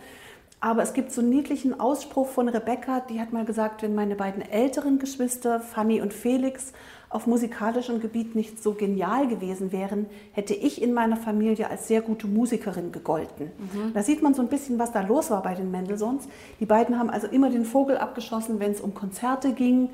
Aber 0.61 0.83
es 0.83 0.93
gibt 0.93 1.13
so 1.13 1.21
einen 1.21 1.31
niedlichen 1.31 1.79
Ausspruch 1.79 2.27
von 2.29 2.49
Rebecca, 2.49 3.01
die 3.01 3.21
hat 3.21 3.33
mal 3.33 3.45
gesagt, 3.45 3.83
wenn 3.83 3.95
meine 3.95 4.17
beiden 4.17 4.43
älteren 4.43 4.99
Geschwister, 4.99 5.61
Fanny 5.61 6.01
und 6.01 6.13
Felix, 6.13 6.73
auf 7.11 7.27
musikalischem 7.27 8.01
Gebiet 8.01 8.35
nicht 8.35 8.63
so 8.63 8.75
genial 8.75 9.29
gewesen 9.29 9.73
wären, 9.73 10.07
hätte 10.33 10.55
ich 10.55 10.83
in 10.83 10.93
meiner 10.93 11.17
Familie 11.17 11.71
als 11.71 11.89
sehr 11.89 12.03
gute 12.03 12.27
Musikerin 12.27 12.93
gegolten. 12.93 13.51
Mhm. 13.59 13.93
Da 13.95 14.03
sieht 14.03 14.23
man 14.23 14.35
so 14.35 14.43
ein 14.43 14.49
bisschen, 14.49 14.79
was 14.79 14.93
da 14.93 15.01
los 15.01 15.31
war 15.31 15.43
bei 15.43 15.55
den 15.55 15.71
Mendelssohns. 15.71 16.29
Die 16.61 16.67
beiden 16.67 16.99
haben 16.99 17.09
also 17.09 17.27
immer 17.27 17.51
den 17.51 17.65
Vogel 17.65 17.97
abgeschossen, 17.97 18.61
wenn 18.61 18.73
es 18.73 18.81
um 18.81 18.95
Konzerte 18.95 19.53
ging. 19.53 19.91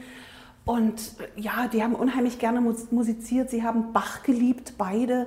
Und 0.65 1.15
ja, 1.37 1.69
die 1.69 1.83
haben 1.83 1.95
unheimlich 1.95 2.39
gerne 2.39 2.61
musiziert. 2.61 3.51
Sie 3.51 3.63
haben 3.63 3.93
Bach 3.93 4.23
geliebt, 4.23 4.75
beide. 4.79 5.27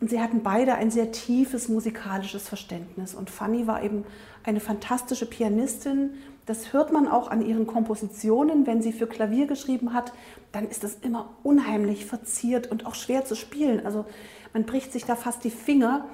Und 0.00 0.10
sie 0.10 0.20
hatten 0.20 0.42
beide 0.42 0.74
ein 0.74 0.90
sehr 0.90 1.10
tiefes 1.10 1.68
musikalisches 1.68 2.48
Verständnis. 2.48 3.14
Und 3.14 3.30
Fanny 3.30 3.66
war 3.66 3.82
eben 3.82 4.04
eine 4.44 4.60
fantastische 4.60 5.26
Pianistin. 5.26 6.14
Das 6.46 6.72
hört 6.72 6.92
man 6.92 7.08
auch 7.08 7.30
an 7.30 7.44
ihren 7.44 7.66
Kompositionen. 7.66 8.66
Wenn 8.66 8.80
sie 8.80 8.92
für 8.92 9.08
Klavier 9.08 9.46
geschrieben 9.46 9.92
hat, 9.92 10.12
dann 10.52 10.68
ist 10.68 10.84
das 10.84 10.94
immer 10.94 11.30
unheimlich 11.42 12.06
verziert 12.06 12.70
und 12.70 12.86
auch 12.86 12.94
schwer 12.94 13.24
zu 13.24 13.34
spielen. 13.34 13.84
Also 13.84 14.04
man 14.52 14.64
bricht 14.64 14.92
sich 14.92 15.04
da 15.04 15.16
fast 15.16 15.42
die 15.42 15.50
Finger. 15.50 16.04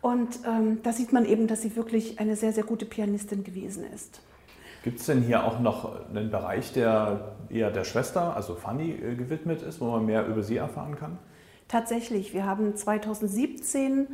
Und 0.00 0.40
ähm, 0.46 0.78
da 0.82 0.92
sieht 0.92 1.12
man 1.12 1.24
eben, 1.24 1.46
dass 1.46 1.62
sie 1.62 1.76
wirklich 1.76 2.18
eine 2.18 2.34
sehr, 2.34 2.52
sehr 2.52 2.64
gute 2.64 2.86
Pianistin 2.86 3.44
gewesen 3.44 3.84
ist. 3.94 4.22
Gibt 4.82 4.98
es 4.98 5.06
denn 5.06 5.22
hier 5.22 5.44
auch 5.44 5.60
noch 5.60 6.08
einen 6.08 6.30
Bereich, 6.30 6.72
der 6.72 7.36
eher 7.50 7.70
der 7.70 7.84
Schwester, 7.84 8.34
also 8.34 8.54
Fanny, 8.54 8.92
äh, 8.92 9.14
gewidmet 9.14 9.62
ist, 9.62 9.80
wo 9.80 9.90
man 9.90 10.06
mehr 10.06 10.26
über 10.26 10.42
sie 10.42 10.56
erfahren 10.56 10.96
kann? 10.96 11.18
Tatsächlich, 11.70 12.34
wir 12.34 12.46
haben 12.46 12.74
2017 12.74 14.08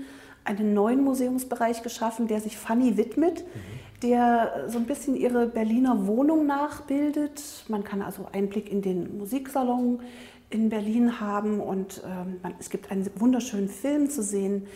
einen 0.45 0.75
neuen 0.75 1.03
Museumsbereich 1.03 1.83
geschaffen, 1.83 2.29
der 2.29 2.43
sich 2.43 2.59
Fanny 2.59 2.99
widmet, 2.99 3.47
mhm. 3.47 4.01
der 4.03 4.65
so 4.67 4.77
ein 4.77 4.85
bisschen 4.85 5.17
ihre 5.17 5.47
Berliner 5.47 6.07
Wohnung 6.07 6.45
nachbildet. 6.45 7.65
Man 7.69 7.83
kann 7.83 8.03
also 8.03 8.27
Einblick 8.31 8.71
in 8.71 8.83
den 8.83 9.17
Musiksalon 9.17 10.01
in 10.51 10.69
Berlin 10.69 11.19
haben 11.19 11.61
und 11.61 12.03
ähm, 12.05 12.37
man, 12.43 12.53
es 12.61 12.69
gibt 12.69 12.91
einen 12.91 13.09
wunderschönen 13.17 13.71
Film 13.71 14.11
zu 14.11 14.23
sehen, 14.23 14.67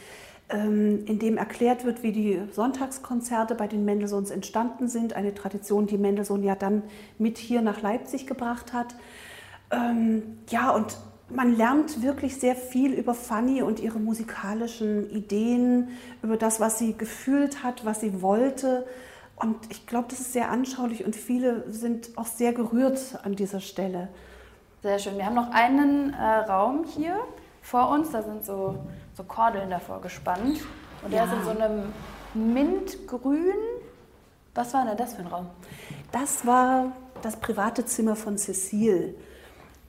ähm, 0.48 1.04
in 1.04 1.18
dem 1.18 1.36
erklärt 1.36 1.84
wird, 1.84 2.02
wie 2.02 2.12
die 2.12 2.40
Sonntagskonzerte 2.50 3.56
bei 3.56 3.66
den 3.66 3.84
Mendelssohns 3.84 4.30
entstanden 4.30 4.88
sind. 4.88 5.12
Eine 5.12 5.34
Tradition, 5.34 5.86
die 5.86 5.98
Mendelssohn 5.98 6.42
ja 6.42 6.54
dann 6.54 6.82
mit 7.18 7.36
hier 7.36 7.60
nach 7.60 7.82
Leipzig 7.82 8.26
gebracht 8.26 8.72
hat. 8.72 8.94
Ähm, 9.70 10.38
ja, 10.48 10.70
und 10.70 10.96
man 11.34 11.56
lernt 11.56 12.02
wirklich 12.02 12.36
sehr 12.36 12.56
viel 12.56 12.92
über 12.92 13.14
Fanny 13.14 13.62
und 13.62 13.80
ihre 13.80 13.98
musikalischen 13.98 15.10
Ideen, 15.10 15.88
über 16.22 16.36
das, 16.36 16.60
was 16.60 16.78
sie 16.78 16.96
gefühlt 16.96 17.62
hat, 17.62 17.84
was 17.84 18.00
sie 18.00 18.22
wollte. 18.22 18.86
Und 19.36 19.56
ich 19.70 19.86
glaube, 19.86 20.08
das 20.10 20.20
ist 20.20 20.32
sehr 20.32 20.50
anschaulich 20.50 21.04
und 21.04 21.16
viele 21.16 21.70
sind 21.70 22.10
auch 22.16 22.26
sehr 22.26 22.52
gerührt 22.52 23.18
an 23.22 23.36
dieser 23.36 23.60
Stelle. 23.60 24.08
Sehr 24.82 24.98
schön. 24.98 25.16
Wir 25.16 25.26
haben 25.26 25.34
noch 25.34 25.50
einen 25.50 26.12
äh, 26.14 26.22
Raum 26.22 26.84
hier 26.84 27.16
vor 27.62 27.90
uns. 27.90 28.10
Da 28.10 28.22
sind 28.22 28.44
so, 28.44 28.78
so 29.14 29.24
Kordeln 29.24 29.70
davor 29.70 30.00
gespannt. 30.00 30.60
Und 31.02 31.12
der 31.12 31.24
ja. 31.24 31.26
ist 31.26 31.32
in 31.32 31.44
so 31.44 31.50
einem 31.50 31.92
Mintgrün. 32.34 33.54
Was 34.54 34.74
war 34.74 34.84
denn 34.84 34.96
das 34.96 35.14
für 35.14 35.20
ein 35.20 35.26
Raum? 35.26 35.46
Das 36.12 36.44
war 36.46 36.92
das 37.22 37.36
private 37.36 37.84
Zimmer 37.84 38.16
von 38.16 38.36
Cecile 38.36 39.14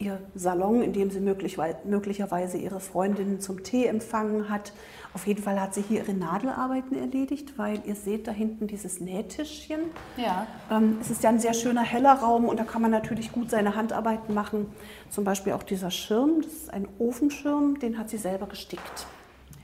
ihr 0.01 0.19
Salon, 0.35 0.81
in 0.81 0.93
dem 0.93 1.11
sie 1.11 1.19
möglicherweise 1.19 2.57
ihre 2.57 2.79
Freundinnen 2.79 3.39
zum 3.39 3.63
Tee 3.63 3.85
empfangen 3.85 4.49
hat. 4.49 4.73
Auf 5.13 5.27
jeden 5.27 5.43
Fall 5.43 5.59
hat 5.59 5.73
sie 5.73 5.81
hier 5.81 5.99
ihre 6.01 6.13
Nadelarbeiten 6.13 6.97
erledigt, 6.97 7.57
weil 7.57 7.81
ihr 7.85 7.95
seht 7.95 8.27
da 8.27 8.31
hinten 8.31 8.67
dieses 8.67 8.99
Nähtischchen. 8.99 9.79
Ja. 10.17 10.47
Ähm, 10.69 10.97
es 11.01 11.11
ist 11.11 11.23
ja 11.23 11.29
ein 11.29 11.39
sehr 11.39 11.53
schöner 11.53 11.83
heller 11.83 12.13
Raum 12.13 12.45
und 12.45 12.59
da 12.59 12.63
kann 12.63 12.81
man 12.81 12.91
natürlich 12.91 13.31
gut 13.31 13.49
seine 13.49 13.75
Handarbeiten 13.75 14.33
machen. 14.33 14.67
Zum 15.09 15.23
Beispiel 15.23 15.53
auch 15.53 15.63
dieser 15.63 15.91
Schirm, 15.91 16.41
das 16.41 16.53
ist 16.53 16.73
ein 16.73 16.87
Ofenschirm, 16.97 17.79
den 17.79 17.97
hat 17.97 18.09
sie 18.09 18.17
selber 18.17 18.47
gestickt. 18.47 19.05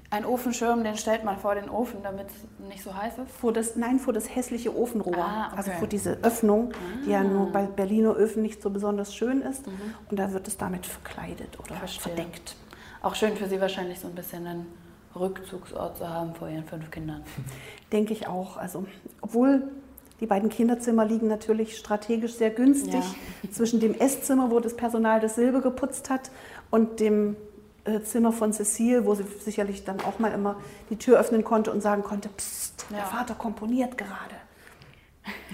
Ein 0.10 0.24
Ofenschirm, 0.26 0.86
den 0.86 0.96
stellt 0.96 1.26
man 1.26 1.38
vor 1.38 1.56
den 1.56 1.70
Ofen, 1.70 2.02
damit 2.02 2.28
es 2.28 2.66
nicht 2.66 2.82
so 2.82 2.96
heiß 2.96 3.18
ist? 3.18 3.32
Vor 3.32 3.52
das, 3.52 3.76
nein, 3.76 4.00
vor 4.00 4.14
das 4.14 4.34
hässliche 4.34 4.74
Ofenrohr. 4.74 5.18
Ah, 5.18 5.48
okay. 5.48 5.58
Also 5.58 5.72
vor 5.72 5.88
diese 5.88 6.20
Öffnung, 6.24 6.72
ah. 6.74 7.06
die 7.06 7.10
ja 7.10 7.24
nur 7.24 7.52
bei 7.52 7.66
Berliner 7.66 8.16
Öfen 8.16 8.42
nicht 8.42 8.62
so 8.62 8.70
besonders 8.70 9.14
schön 9.14 9.42
ist. 9.42 9.68
Mhm. 9.68 9.74
Und 10.10 10.18
da 10.18 10.32
wird 10.32 10.48
es 10.48 10.56
damit 10.56 10.86
verkleidet 10.86 11.60
oder 11.60 11.76
Verstehe. 11.76 12.14
verdeckt. 12.14 12.56
Auch 13.02 13.16
schön 13.16 13.36
für 13.36 13.48
Sie 13.48 13.60
wahrscheinlich 13.60 14.00
so 14.00 14.08
ein 14.08 14.16
bisschen 14.16 14.48
einen 14.48 14.68
Rückzugsort 15.14 15.98
zu 15.98 16.08
haben 16.08 16.34
vor 16.36 16.48
Ihren 16.48 16.66
fünf 16.66 16.90
Kindern. 16.90 17.24
Denke 17.92 18.14
ich 18.14 18.28
auch. 18.28 18.56
Also, 18.56 18.86
obwohl 19.20 19.70
die 20.22 20.26
beiden 20.26 20.50
Kinderzimmer 20.50 21.06
liegen 21.06 21.28
natürlich 21.28 21.78
strategisch 21.78 22.34
sehr 22.34 22.50
günstig 22.50 23.04
ja. 23.44 23.52
zwischen 23.52 23.82
dem 23.82 23.94
Esszimmer, 23.94 24.52
wo 24.52 24.60
das 24.62 24.76
Personal 24.76 25.20
das 25.20 25.36
Silber 25.36 25.62
geputzt 25.62 26.10
hat, 26.10 26.32
und 26.70 27.00
dem 27.00 27.36
Zimmer 28.04 28.32
von 28.32 28.54
Cecile, 28.54 29.06
wo 29.06 29.16
sie 29.16 29.24
sicherlich 29.40 29.84
dann 29.84 30.02
auch 30.02 30.20
mal 30.20 30.32
immer 30.32 30.56
die 30.90 30.98
Tür 30.98 31.20
öffnen 31.20 31.44
konnte 31.44 31.72
und 31.72 31.82
sagen 31.82 32.04
konnte, 32.04 32.30
Psst, 32.30 32.86
ja. 32.90 32.98
der 32.98 33.06
Vater 33.06 33.36
komponiert 33.36 33.98
gerade. 33.98 34.36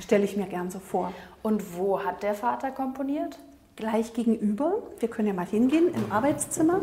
Stelle 0.01 0.23
ich 0.25 0.35
mir 0.37 0.47
gern 0.47 0.69
so 0.69 0.79
vor. 0.79 1.13
Und 1.41 1.77
wo 1.77 2.03
hat 2.03 2.23
der 2.23 2.35
Vater 2.35 2.71
komponiert? 2.71 3.37
Gleich 3.75 4.13
gegenüber. 4.13 4.73
Wir 4.99 5.09
können 5.09 5.27
ja 5.27 5.33
mal 5.33 5.45
hingehen 5.45 5.93
im 5.93 6.11
Arbeitszimmer. 6.11 6.81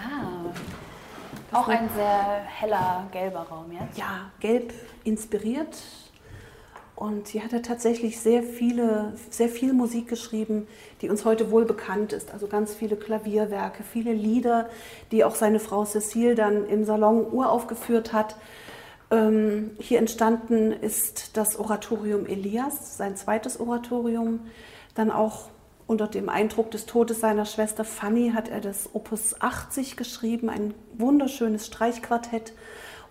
Ah, 0.00 1.56
auch 1.58 1.68
ein 1.68 1.88
sehr 1.96 2.42
heller 2.44 3.08
gelber 3.10 3.46
Raum 3.50 3.72
jetzt. 3.72 3.98
Ja, 3.98 4.30
gelb 4.40 4.72
inspiriert 5.04 5.76
und 6.96 7.28
sie 7.28 7.42
hatte 7.42 7.60
tatsächlich 7.60 8.18
sehr 8.18 8.42
viele, 8.42 9.12
sehr 9.28 9.50
viel 9.50 9.74
Musik 9.74 10.08
geschrieben, 10.08 10.66
die 11.02 11.10
uns 11.10 11.26
heute 11.26 11.50
wohl 11.50 11.66
bekannt 11.66 12.14
ist. 12.14 12.32
Also 12.32 12.46
ganz 12.46 12.74
viele 12.74 12.96
Klavierwerke, 12.96 13.82
viele 13.82 14.14
Lieder, 14.14 14.70
die 15.12 15.22
auch 15.22 15.34
seine 15.34 15.60
Frau 15.60 15.84
Cecile 15.84 16.34
dann 16.34 16.66
im 16.66 16.86
Salon 16.86 17.26
uraufgeführt 17.30 18.14
hat. 18.14 18.36
Ähm, 19.10 19.72
hier 19.78 19.98
entstanden 19.98 20.72
ist 20.72 21.36
das 21.36 21.58
Oratorium 21.58 22.24
Elias, 22.24 22.96
sein 22.96 23.14
zweites 23.14 23.60
Oratorium. 23.60 24.40
Dann 24.94 25.10
auch 25.10 25.50
unter 25.86 26.08
dem 26.08 26.30
Eindruck 26.30 26.70
des 26.70 26.86
Todes 26.86 27.20
seiner 27.20 27.44
Schwester 27.44 27.84
Fanny 27.84 28.32
hat 28.34 28.48
er 28.48 28.62
das 28.62 28.88
Opus 28.94 29.40
80 29.40 29.96
geschrieben, 29.96 30.48
ein 30.48 30.72
wunderschönes 30.94 31.66
Streichquartett. 31.66 32.54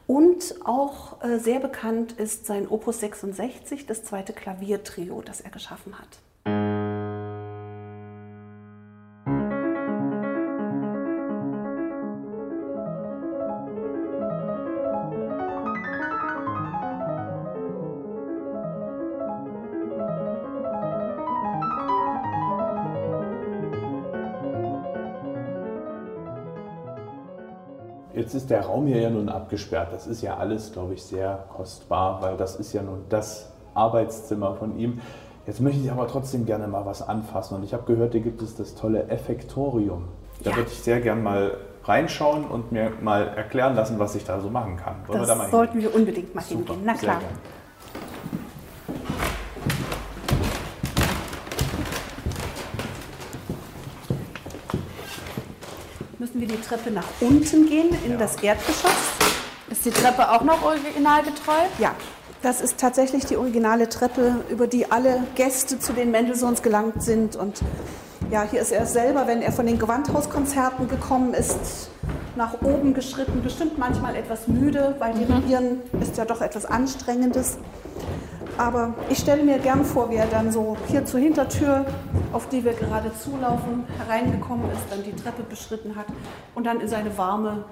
Und 0.07 0.55
auch 0.65 1.23
äh, 1.23 1.39
sehr 1.39 1.59
bekannt 1.59 2.11
ist 2.13 2.45
sein 2.45 2.67
Opus 2.67 2.99
66, 2.99 3.85
das 3.85 4.03
zweite 4.03 4.33
Klaviertrio, 4.33 5.21
das 5.21 5.41
er 5.41 5.49
geschaffen 5.49 5.97
hat. 5.97 6.19
Ist 28.45 28.51
der 28.51 28.65
Raum 28.65 28.85
hier 28.85 29.01
ja 29.01 29.09
nun 29.09 29.27
abgesperrt. 29.27 29.89
Das 29.91 30.05
ist 30.05 30.21
ja 30.21 30.37
alles, 30.37 30.71
glaube 30.71 30.93
ich, 30.93 31.03
sehr 31.03 31.45
kostbar, 31.55 32.21
weil 32.21 32.37
das 32.37 32.55
ist 32.57 32.73
ja 32.73 32.83
nun 32.83 33.05
das 33.09 33.51
Arbeitszimmer 33.73 34.53
von 34.53 34.77
ihm. 34.77 35.01
Jetzt 35.47 35.61
möchte 35.61 35.81
ich 35.81 35.91
aber 35.91 36.07
trotzdem 36.07 36.45
gerne 36.45 36.67
mal 36.67 36.85
was 36.85 37.01
anfassen. 37.01 37.55
Und 37.55 37.63
ich 37.63 37.73
habe 37.73 37.91
gehört, 37.91 38.11
hier 38.11 38.21
gibt 38.21 38.43
es 38.43 38.55
das 38.55 38.75
tolle 38.75 39.07
Effektorium. 39.09 40.05
Da 40.43 40.51
ja. 40.51 40.57
würde 40.57 40.69
ich 40.71 40.79
sehr 40.79 41.01
gerne 41.01 41.21
mal 41.21 41.57
reinschauen 41.85 42.45
und 42.45 42.71
mir 42.71 42.91
mal 43.01 43.29
erklären 43.29 43.75
lassen, 43.75 43.97
was 43.97 44.13
ich 44.13 44.25
da 44.25 44.39
so 44.39 44.49
machen 44.51 44.77
kann. 44.77 44.95
Wollen 45.07 45.21
das 45.21 45.27
wir 45.27 45.35
da 45.35 45.41
mal 45.41 45.49
sollten 45.49 45.73
hingehen? 45.73 45.91
wir 45.91 45.99
unbedingt 45.99 46.35
mal 46.35 46.41
Super, 46.41 46.73
hingehen. 46.73 46.81
Na 46.85 46.93
klar. 46.93 47.21
Müssen 56.35 56.49
wir 56.49 56.57
die 56.57 56.61
Treppe 56.61 56.91
nach 56.91 57.07
unten 57.21 57.65
gehen 57.67 57.89
in 58.05 58.19
das 58.19 58.35
Erdgeschoss. 58.41 58.91
Ist 59.69 59.85
die 59.85 59.91
Treppe 59.91 60.29
auch 60.31 60.43
noch 60.43 60.63
originalgetreu? 60.63 61.53
Ja, 61.79 61.95
das 62.41 62.59
ist 62.61 62.77
tatsächlich 62.77 63.25
die 63.25 63.37
originale 63.37 63.87
Treppe, 63.87 64.35
über 64.49 64.67
die 64.67 64.91
alle 64.91 65.23
Gäste 65.35 65.79
zu 65.79 65.93
den 65.93 66.11
Mendelssohns 66.11 66.61
gelangt 66.61 67.01
sind. 67.01 67.37
Und 67.37 67.61
ja, 68.31 68.45
hier 68.49 68.61
ist 68.61 68.71
er 68.71 68.85
selber, 68.85 69.27
wenn 69.27 69.41
er 69.41 69.53
von 69.53 69.65
den 69.65 69.79
Gewandhauskonzerten 69.79 70.89
gekommen 70.89 71.33
ist, 71.33 71.89
nach 72.35 72.61
oben 72.61 72.93
geschritten, 72.93 73.41
bestimmt 73.41 73.77
manchmal 73.77 74.15
etwas 74.17 74.47
müde, 74.49 74.95
weil 74.99 75.13
Dirigieren 75.13 75.79
ist 76.01 76.17
ja 76.17 76.25
doch 76.25 76.41
etwas 76.41 76.65
Anstrengendes. 76.65 77.57
Aber 78.57 78.93
ich 79.09 79.17
stelle 79.17 79.43
mir 79.43 79.59
gern 79.59 79.83
vor, 79.83 80.09
wie 80.09 80.15
er 80.15 80.27
dann 80.27 80.49
so 80.49 80.77
hier 80.87 81.05
zur 81.05 81.19
Hintertür, 81.19 81.85
auf 82.31 82.47
die 82.47 82.63
wir 82.63 82.73
gerade 82.73 83.11
zulaufen, 83.13 83.83
hereingekommen 83.97 84.71
ist, 84.71 84.83
dann 84.89 85.03
die 85.03 85.13
Treppe 85.13 85.43
beschritten 85.43 85.95
hat 85.95 86.05
und 86.55 86.65
dann 86.65 86.79
in 86.79 86.87
seine 86.87 87.17
warme 87.17 87.65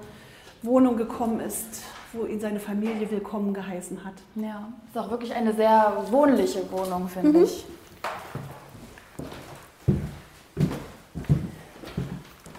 Wohnung 0.62 0.98
gekommen 0.98 1.40
ist, 1.40 1.82
wo 2.12 2.26
ihn 2.26 2.38
seine 2.38 2.60
Familie 2.60 3.10
willkommen 3.10 3.54
geheißen 3.54 4.04
hat. 4.04 4.12
Ja, 4.34 4.68
ist 4.88 4.98
auch 4.98 5.10
wirklich 5.10 5.34
eine 5.34 5.54
sehr 5.54 6.04
wohnliche 6.10 6.70
Wohnung, 6.70 7.08
finde 7.08 7.44
ich. 7.44 7.64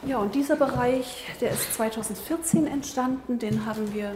Ja, 0.07 0.17
und 0.17 0.33
dieser 0.33 0.55
Bereich, 0.55 1.25
der 1.41 1.51
ist 1.51 1.75
2014 1.75 2.65
entstanden, 2.67 3.37
den 3.37 3.65
haben 3.65 3.93
wir 3.93 4.11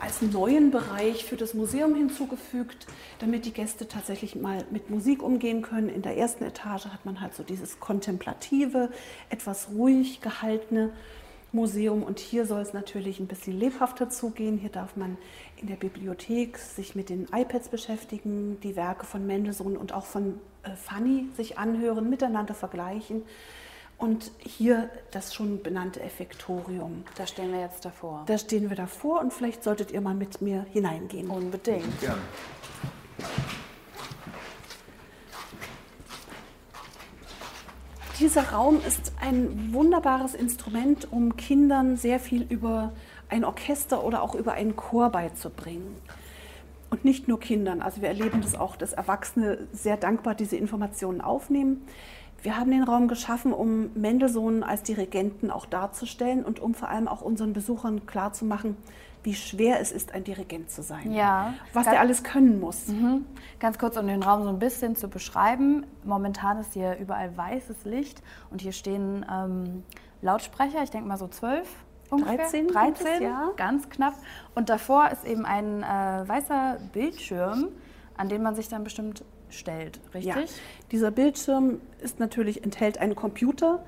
als 0.00 0.22
neuen 0.22 0.70
Bereich 0.70 1.24
für 1.24 1.36
das 1.36 1.54
Museum 1.54 1.94
hinzugefügt, 1.94 2.86
damit 3.18 3.44
die 3.44 3.52
Gäste 3.52 3.88
tatsächlich 3.88 4.36
mal 4.36 4.64
mit 4.70 4.90
Musik 4.90 5.22
umgehen 5.22 5.62
können. 5.62 5.88
In 5.88 6.02
der 6.02 6.16
ersten 6.16 6.44
Etage 6.44 6.86
hat 6.86 7.04
man 7.04 7.20
halt 7.20 7.34
so 7.34 7.42
dieses 7.42 7.80
kontemplative, 7.80 8.90
etwas 9.30 9.68
ruhig 9.70 10.20
gehaltene 10.20 10.92
Museum 11.52 12.02
und 12.02 12.18
hier 12.18 12.44
soll 12.44 12.60
es 12.60 12.74
natürlich 12.74 13.20
ein 13.20 13.26
bisschen 13.26 13.58
lebhafter 13.58 14.10
zugehen. 14.10 14.58
Hier 14.58 14.70
darf 14.70 14.96
man 14.96 15.16
in 15.56 15.66
der 15.66 15.76
Bibliothek 15.76 16.58
sich 16.58 16.94
mit 16.94 17.08
den 17.08 17.26
iPads 17.32 17.70
beschäftigen, 17.70 18.60
die 18.62 18.76
Werke 18.76 19.06
von 19.06 19.26
Mendelssohn 19.26 19.76
und 19.76 19.94
auch 19.94 20.04
von 20.04 20.38
äh, 20.62 20.70
Fanny 20.76 21.28
sich 21.36 21.58
anhören, 21.58 22.10
miteinander 22.10 22.54
vergleichen. 22.54 23.22
Und 23.98 24.30
hier 24.38 24.88
das 25.10 25.34
schon 25.34 25.60
benannte 25.60 26.00
Effektorium. 26.00 27.04
Da 27.16 27.26
stehen 27.26 27.52
wir 27.52 27.60
jetzt 27.60 27.84
davor. 27.84 28.22
Da 28.26 28.38
stehen 28.38 28.70
wir 28.70 28.76
davor 28.76 29.20
und 29.20 29.32
vielleicht 29.32 29.64
solltet 29.64 29.90
ihr 29.90 30.00
mal 30.00 30.14
mit 30.14 30.40
mir 30.40 30.64
hineingehen. 30.72 31.28
Unbedingt. 31.28 32.00
Gern. 32.00 32.20
Dieser 38.20 38.50
Raum 38.50 38.80
ist 38.84 39.12
ein 39.20 39.72
wunderbares 39.72 40.34
Instrument, 40.34 41.06
um 41.12 41.36
Kindern 41.36 41.96
sehr 41.96 42.18
viel 42.18 42.42
über 42.42 42.92
ein 43.28 43.44
Orchester 43.44 44.02
oder 44.02 44.22
auch 44.22 44.34
über 44.34 44.54
einen 44.54 44.74
Chor 44.74 45.10
beizubringen. 45.10 45.96
Und 46.90 47.04
nicht 47.04 47.28
nur 47.28 47.38
Kindern. 47.38 47.80
Also 47.80 48.00
wir 48.00 48.08
erleben 48.08 48.40
das 48.40 48.54
auch, 48.54 48.74
dass 48.74 48.92
Erwachsene 48.92 49.68
sehr 49.72 49.96
dankbar 49.96 50.34
diese 50.34 50.56
Informationen 50.56 51.20
aufnehmen. 51.20 51.86
Wir 52.42 52.56
haben 52.56 52.70
den 52.70 52.84
Raum 52.84 53.08
geschaffen, 53.08 53.52
um 53.52 53.90
Mendelssohn 53.94 54.62
als 54.62 54.82
Dirigenten 54.84 55.50
auch 55.50 55.66
darzustellen 55.66 56.44
und 56.44 56.60
um 56.60 56.74
vor 56.74 56.88
allem 56.88 57.08
auch 57.08 57.20
unseren 57.20 57.52
Besuchern 57.52 58.06
klarzumachen, 58.06 58.76
wie 59.24 59.34
schwer 59.34 59.80
es 59.80 59.90
ist, 59.90 60.14
ein 60.14 60.22
Dirigent 60.22 60.70
zu 60.70 60.82
sein. 60.82 61.12
Ja. 61.12 61.54
Was 61.72 61.84
Ganz- 61.84 61.94
der 61.94 62.00
alles 62.00 62.22
können 62.22 62.60
muss. 62.60 62.88
Mhm. 62.88 63.24
Ganz 63.58 63.78
kurz, 63.78 63.96
um 63.96 64.06
den 64.06 64.22
Raum 64.22 64.44
so 64.44 64.48
ein 64.50 64.60
bisschen 64.60 64.94
zu 64.94 65.08
beschreiben. 65.08 65.84
Momentan 66.04 66.58
ist 66.58 66.74
hier 66.74 66.96
überall 66.98 67.36
weißes 67.36 67.84
Licht 67.84 68.22
und 68.50 68.62
hier 68.62 68.72
stehen 68.72 69.26
ähm, 69.30 69.82
Lautsprecher, 70.22 70.82
ich 70.82 70.90
denke 70.90 71.08
mal 71.08 71.18
so 71.18 71.26
zwölf. 71.28 71.68
Ungefähr. 72.10 72.36
13 72.36 72.66
sind 72.66 72.74
13, 72.74 73.06
es, 73.06 73.20
ja. 73.20 73.50
ganz 73.56 73.88
knapp. 73.90 74.14
Und 74.54 74.70
davor 74.70 75.10
ist 75.10 75.24
eben 75.24 75.44
ein 75.44 75.82
äh, 75.82 76.26
weißer 76.26 76.78
Bildschirm, 76.92 77.68
an 78.16 78.28
den 78.28 78.42
man 78.42 78.54
sich 78.54 78.68
dann 78.68 78.82
bestimmt 78.84 79.24
stellt, 79.50 80.00
richtig? 80.14 80.34
Ja, 80.34 80.44
dieser 80.90 81.10
Bildschirm 81.10 81.80
ist 82.00 82.20
natürlich, 82.20 82.64
enthält 82.64 82.98
einen 82.98 83.14
Computer 83.14 83.84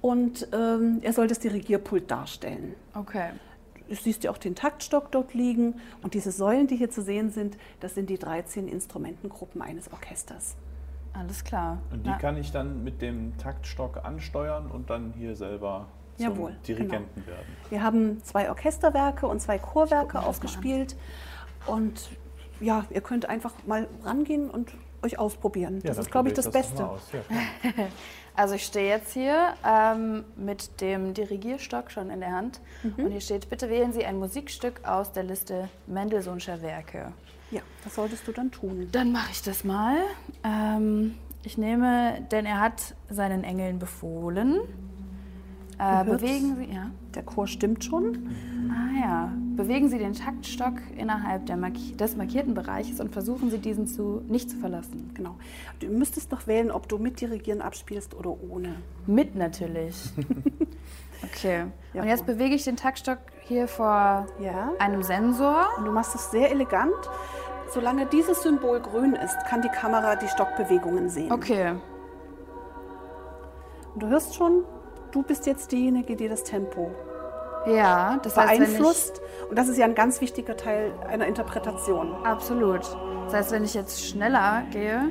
und 0.00 0.48
ähm, 0.52 0.98
er 1.02 1.12
soll 1.12 1.28
das 1.28 1.38
Dirigierpult 1.38 2.10
darstellen. 2.10 2.74
Okay. 2.94 3.30
Du 3.88 3.94
siehst 3.94 4.24
ja 4.24 4.30
auch 4.30 4.38
den 4.38 4.54
Taktstock 4.54 5.12
dort 5.12 5.34
liegen 5.34 5.74
und 6.02 6.14
diese 6.14 6.32
Säulen, 6.32 6.66
die 6.66 6.76
hier 6.76 6.90
zu 6.90 7.02
sehen 7.02 7.30
sind, 7.30 7.58
das 7.80 7.94
sind 7.94 8.08
die 8.08 8.18
13 8.18 8.68
Instrumentengruppen 8.68 9.60
eines 9.60 9.92
Orchesters. 9.92 10.56
Alles 11.12 11.44
klar. 11.44 11.78
Und 11.90 12.06
die 12.06 12.10
Na, 12.10 12.18
kann 12.18 12.36
ich 12.36 12.52
dann 12.52 12.84
mit 12.84 13.02
dem 13.02 13.36
Taktstock 13.36 14.04
ansteuern 14.04 14.70
und 14.70 14.88
dann 14.88 15.12
hier 15.12 15.36
selber 15.36 15.88
zum 16.16 16.24
Jawohl, 16.24 16.56
Dirigenten 16.66 17.26
werden. 17.26 17.46
Wir 17.68 17.82
haben 17.82 18.22
zwei 18.24 18.48
Orchesterwerke 18.48 19.26
und 19.26 19.40
zwei 19.40 19.58
Chorwerke 19.58 20.20
aufgespielt 20.20 20.96
und 21.66 22.10
ja, 22.62 22.84
ihr 22.90 23.00
könnt 23.02 23.28
einfach 23.28 23.52
mal 23.66 23.86
rangehen 24.04 24.48
und 24.50 24.72
euch 25.02 25.18
ausprobieren. 25.18 25.80
das 25.82 25.96
dann 25.96 26.04
ist, 26.06 26.10
glaube 26.12 26.28
ich, 26.28 26.34
das 26.34 26.46
mal 26.46 26.52
Beste. 26.52 26.82
Ja. 26.82 27.84
Also 28.34 28.54
ich 28.54 28.64
stehe 28.64 28.88
jetzt 28.88 29.12
hier 29.12 29.52
ähm, 29.62 30.24
mit 30.36 30.80
dem 30.80 31.12
Dirigierstock 31.12 31.90
schon 31.90 32.08
in 32.08 32.20
der 32.20 32.32
Hand 32.32 32.60
Mhm. 32.82 33.04
und 33.04 33.10
hier 33.10 33.20
steht, 33.20 33.50
bitte 33.50 33.68
wählen 33.68 33.92
Sie 33.92 34.06
ein 34.06 34.18
Musikstück 34.18 34.80
aus 34.88 35.12
der 35.12 35.22
Liste 35.24 35.68
Mendelssohnscher 35.86 36.62
Werke. 36.62 37.12
Ja, 37.50 37.60
das 37.84 37.94
solltest 37.96 38.26
du 38.26 38.32
dann 38.32 38.50
tun. 38.50 38.88
Dann 38.90 39.12
mache 39.12 39.30
ich 39.32 39.42
das 39.42 39.64
mal. 39.64 39.96
Ähm, 40.44 41.16
ich 41.42 41.58
nehme, 41.58 42.26
denn 42.30 42.46
er 42.46 42.60
hat 42.60 42.94
seinen 43.10 43.44
Engeln 43.44 43.78
befohlen. 43.78 44.60
Äh, 45.82 46.04
bewegen 46.04 46.56
Sie, 46.56 46.72
ja. 46.74 46.90
Der 47.14 47.22
Chor 47.24 47.46
stimmt 47.46 47.84
schon. 47.84 48.28
Ah 48.70 49.00
ja. 49.00 49.32
Bewegen 49.56 49.88
Sie 49.88 49.98
den 49.98 50.12
Taktstock 50.14 50.74
innerhalb 50.96 51.46
der 51.46 51.56
marki 51.56 51.96
des 51.96 52.16
markierten 52.16 52.54
Bereiches 52.54 53.00
und 53.00 53.12
versuchen 53.12 53.50
Sie 53.50 53.58
diesen 53.58 53.86
zu, 53.86 54.22
nicht 54.28 54.48
zu 54.50 54.56
verlassen. 54.58 55.10
Genau. 55.14 55.36
Du 55.80 55.88
müsstest 55.88 56.30
noch 56.30 56.46
wählen, 56.46 56.70
ob 56.70 56.88
du 56.88 56.98
mit 56.98 57.20
Dirigieren 57.20 57.60
abspielst 57.60 58.14
oder 58.14 58.30
ohne. 58.30 58.74
Mit 59.06 59.34
natürlich. 59.34 59.96
Okay. 61.24 61.66
Ja, 61.94 62.02
und 62.02 62.08
jetzt 62.08 62.26
bewege 62.26 62.52
ich 62.56 62.64
den 62.64 62.74
Taktstock 62.76 63.18
hier 63.42 63.68
vor 63.68 64.26
Ja. 64.40 64.72
einem 64.80 65.04
Sensor. 65.04 65.68
Und 65.78 65.84
du 65.84 65.92
machst 65.92 66.16
es 66.16 66.32
sehr 66.32 66.50
elegant. 66.50 66.92
Solange 67.72 68.06
dieses 68.06 68.42
Symbol 68.42 68.80
grün 68.80 69.12
ist, 69.14 69.38
kann 69.46 69.62
die 69.62 69.68
Kamera 69.68 70.16
die 70.16 70.26
Stockbewegungen 70.26 71.08
sehen. 71.08 71.30
Okay. 71.30 71.74
Und 73.94 74.02
du 74.02 74.08
hörst 74.08 74.34
schon, 74.34 74.64
du 75.12 75.22
bist 75.22 75.46
jetzt 75.46 75.70
diejenige, 75.72 76.16
die 76.16 76.28
das 76.28 76.42
Tempo 76.44 76.90
Ja, 77.66 78.18
das 78.22 78.36
heißt, 78.36 78.50
wenn 78.52 78.58
beeinflusst. 78.58 79.20
Und 79.48 79.56
das 79.58 79.68
ist 79.68 79.78
ja 79.78 79.84
ein 79.84 79.94
ganz 79.94 80.20
wichtiger 80.20 80.56
Teil 80.56 80.92
einer 81.08 81.26
Interpretation. 81.26 82.16
ich, 82.20 82.26
absolut. 82.26 82.80
Das 83.26 83.34
heißt, 83.34 83.52
wenn 83.52 83.64
ich 83.64 83.74
jetzt 83.74 84.04
schneller 84.04 84.62
gehe, 84.72 85.02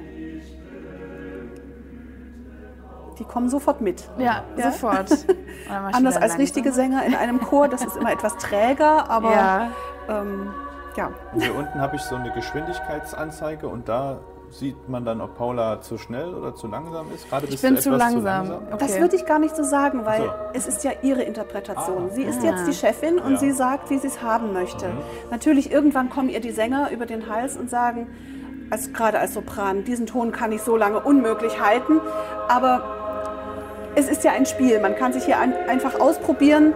Die 3.19 3.25
kommen 3.25 3.49
sofort 3.49 3.81
mit. 3.81 4.09
ja, 4.17 4.43
Ja? 4.57 4.71
sofort. 4.71 5.11
Ich 5.63 5.95
Anders 5.95 6.17
als 6.17 6.37
richtige. 6.37 6.71
Sänger 6.73 7.05
in 7.05 7.15
einem 7.15 7.39
Chor, 7.39 7.67
das 7.69 7.83
ist 7.85 7.95
immer 7.95 8.11
etwas 8.11 8.35
träger, 8.37 9.09
aber 9.09 9.31
Ja. 9.31 9.71
ähm, 10.09 10.51
ja. 10.97 11.11
Und 11.33 11.41
hier 11.43 11.55
unten 11.55 11.79
habe 11.79 11.95
ich 11.95 12.01
so 12.01 12.15
eine 12.15 12.31
Geschwindigkeitsanzeige 12.31 13.67
und 13.67 13.87
da 13.87 14.19
sieht 14.51 14.89
man 14.89 15.05
dann, 15.05 15.21
ob 15.21 15.35
Paula 15.37 15.81
zu 15.81 15.97
schnell 15.97 16.33
oder 16.33 16.53
zu 16.53 16.67
langsam 16.67 17.07
ist. 17.15 17.29
Gerade 17.29 17.47
bist 17.47 17.61
bin 17.63 17.75
du 17.75 17.81
zu 17.81 17.89
etwas 17.89 17.99
langsam. 18.13 18.45
Zu 18.45 18.51
langsam. 18.51 18.73
Okay. 18.73 18.77
Das 18.85 18.99
würde 18.99 19.15
ich 19.15 19.25
gar 19.25 19.39
nicht 19.39 19.55
so 19.55 19.63
sagen, 19.63 20.05
weil 20.05 20.21
So. 20.23 20.29
es 20.53 20.67
ist 20.67 20.83
ja 20.83 20.91
ihre 21.01 21.23
Interpretation. 21.23 22.07
Ah. 22.09 22.13
Sie 22.13 22.23
ist 22.23 22.41
Ah. 22.43 22.47
jetzt 22.47 22.67
die 22.67 22.73
Chefin 22.73 23.17
und 23.19 23.31
Ja. 23.33 23.37
sie 23.39 23.51
sagt, 23.51 23.89
wie 23.89 23.97
sie 23.97 24.07
es 24.07 24.21
haben 24.21 24.53
möchte. 24.53 24.87
Natürlich, 25.31 25.71
irgendwann 25.71 26.09
kommen 26.09 26.29
ihr 26.29 26.41
die 26.41 26.51
Sänger 26.51 26.89
über 26.91 27.05
den 27.05 27.29
Hals 27.29 27.55
und 27.57 27.69
sagen, 27.69 28.07
als, 28.69 28.91
gerade 28.93 29.19
als 29.19 29.33
Sopran, 29.33 29.83
diesen 29.83 30.05
Ton 30.05 30.31
kann 30.31 30.51
ich 30.51 30.61
so 30.61 30.75
lange 30.77 30.99
unmöglich 30.99 31.59
halten. 31.61 31.99
Aber 32.47 32.83
es 33.95 34.09
ist 34.09 34.23
ja 34.23 34.31
ein 34.31 34.45
Spiel. 34.45 34.79
Man 34.81 34.95
kann 34.95 35.13
sich 35.13 35.25
hier 35.25 35.39
ein, 35.39 35.53
einfach 35.67 35.99
ausprobieren. 35.99 36.73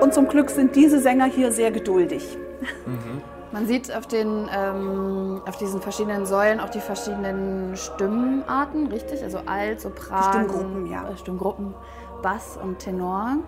Und 0.00 0.12
zum 0.14 0.28
Glück 0.28 0.50
sind 0.50 0.76
diese 0.76 0.98
Sänger 1.00 1.24
hier 1.26 1.50
sehr 1.52 1.70
geduldig. 1.70 2.36
Man 3.56 3.66
sieht 3.66 3.90
auf, 3.90 4.06
den, 4.06 4.50
ähm, 4.54 5.40
auf 5.46 5.56
diesen 5.56 5.80
verschiedenen 5.80 6.26
Säulen 6.26 6.60
auch 6.60 6.68
die 6.68 6.80
verschiedenen 6.80 7.74
Stimmarten, 7.74 8.88
richtig? 8.88 9.22
Also 9.22 9.38
Alt, 9.46 9.80
Sopran, 9.80 10.20
Die 10.20 10.28
Stimmgruppen, 10.28 10.86
ja. 10.90 11.08
äh, 11.08 11.16
Stimmgruppen, 11.16 11.74
Bass 12.20 12.58
und 12.62 12.80
Tenor. 12.80 13.38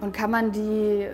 Und 0.00 0.12
kann 0.12 0.32
man 0.32 0.50
die 0.50 1.06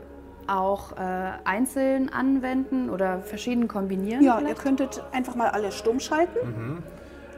auch 0.46 0.92
äh, 0.92 1.32
einzeln 1.44 2.08
anwenden 2.08 2.88
oder 2.88 3.20
verschieden 3.20 3.68
kombinieren? 3.68 4.24
Ja, 4.24 4.36
ihr 4.36 4.46
vielleicht? 4.46 4.62
könntet 4.62 5.04
einfach 5.12 5.34
mal 5.34 5.48
alle 5.50 5.70
stumm 5.70 6.00
schalten. 6.00 6.82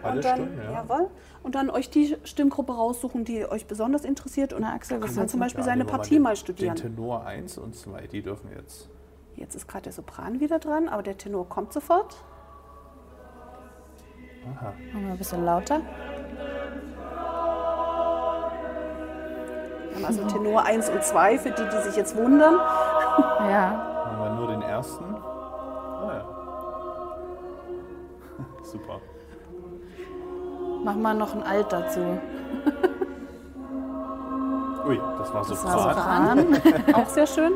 Alle 0.01 0.14
und 0.14 0.25
dann, 0.25 0.37
Stimmen, 0.37 0.61
ja. 0.62 0.72
Jawohl. 0.75 1.09
Und 1.42 1.57
dann 1.57 1.70
euch 1.70 1.90
die 1.90 2.16
Stimmgruppe 2.22 2.72
raussuchen, 2.72 3.25
die 3.25 3.44
euch 3.51 3.66
besonders 3.66 4.05
interessiert. 4.05 4.53
Und 4.53 4.61
Na, 4.61 4.75
Axel, 4.75 5.03
was 5.03 5.16
kann 5.16 5.27
zum? 5.27 5.40
Beispiel 5.40 5.64
seine 5.64 5.85
Partie 5.85 6.14
den, 6.14 6.22
mal 6.22 6.37
studieren. 6.37 6.77
Den 6.77 6.94
Tenor 6.94 7.27
1 7.27 7.59
und 7.59 7.75
2, 7.75 8.07
die 8.07 8.22
dürfen 8.22 8.48
jetzt. 8.55 8.88
Jetzt 9.37 9.55
ist 9.55 9.66
gerade 9.68 9.85
der 9.85 9.92
Sopran 9.92 10.40
wieder 10.40 10.59
dran, 10.59 10.88
aber 10.88 11.03
der 11.03 11.16
Tenor 11.16 11.49
kommt 11.49 11.73
sofort. 11.73 12.16
Aha. 14.45 14.73
Machen 14.92 15.05
wir 15.05 15.12
ein 15.12 15.18
bisschen 15.18 15.45
lauter. 15.45 15.81
Wir 19.88 19.97
haben 19.97 20.05
also 20.05 20.27
Tenor 20.27 20.64
1 20.64 20.88
und 20.90 21.03
2, 21.03 21.38
für 21.38 21.51
die, 21.51 21.64
die 21.64 21.83
sich 21.88 21.97
jetzt 21.97 22.16
wundern. 22.16 22.57
Ja. 23.42 24.07
Haben 24.07 24.23
wir 24.23 24.31
nur 24.37 24.47
den 24.49 24.62
ersten? 24.62 25.05
Ah 25.05 26.12
ja. 26.14 26.25
Super. 28.62 29.01
Mach 30.85 30.95
mal 30.95 31.14
noch 31.14 31.35
ein 31.35 31.42
Alt 31.42 31.71
dazu. 31.73 32.01
Ui, 34.87 35.01
das 35.18 35.35
war 35.35 35.40
Das 35.47 35.64
war 35.64 35.95
Sopran. 35.95 36.55
Sopran. 36.55 36.95
Auch 36.95 37.07
sehr 37.09 37.27
schön. 37.27 37.53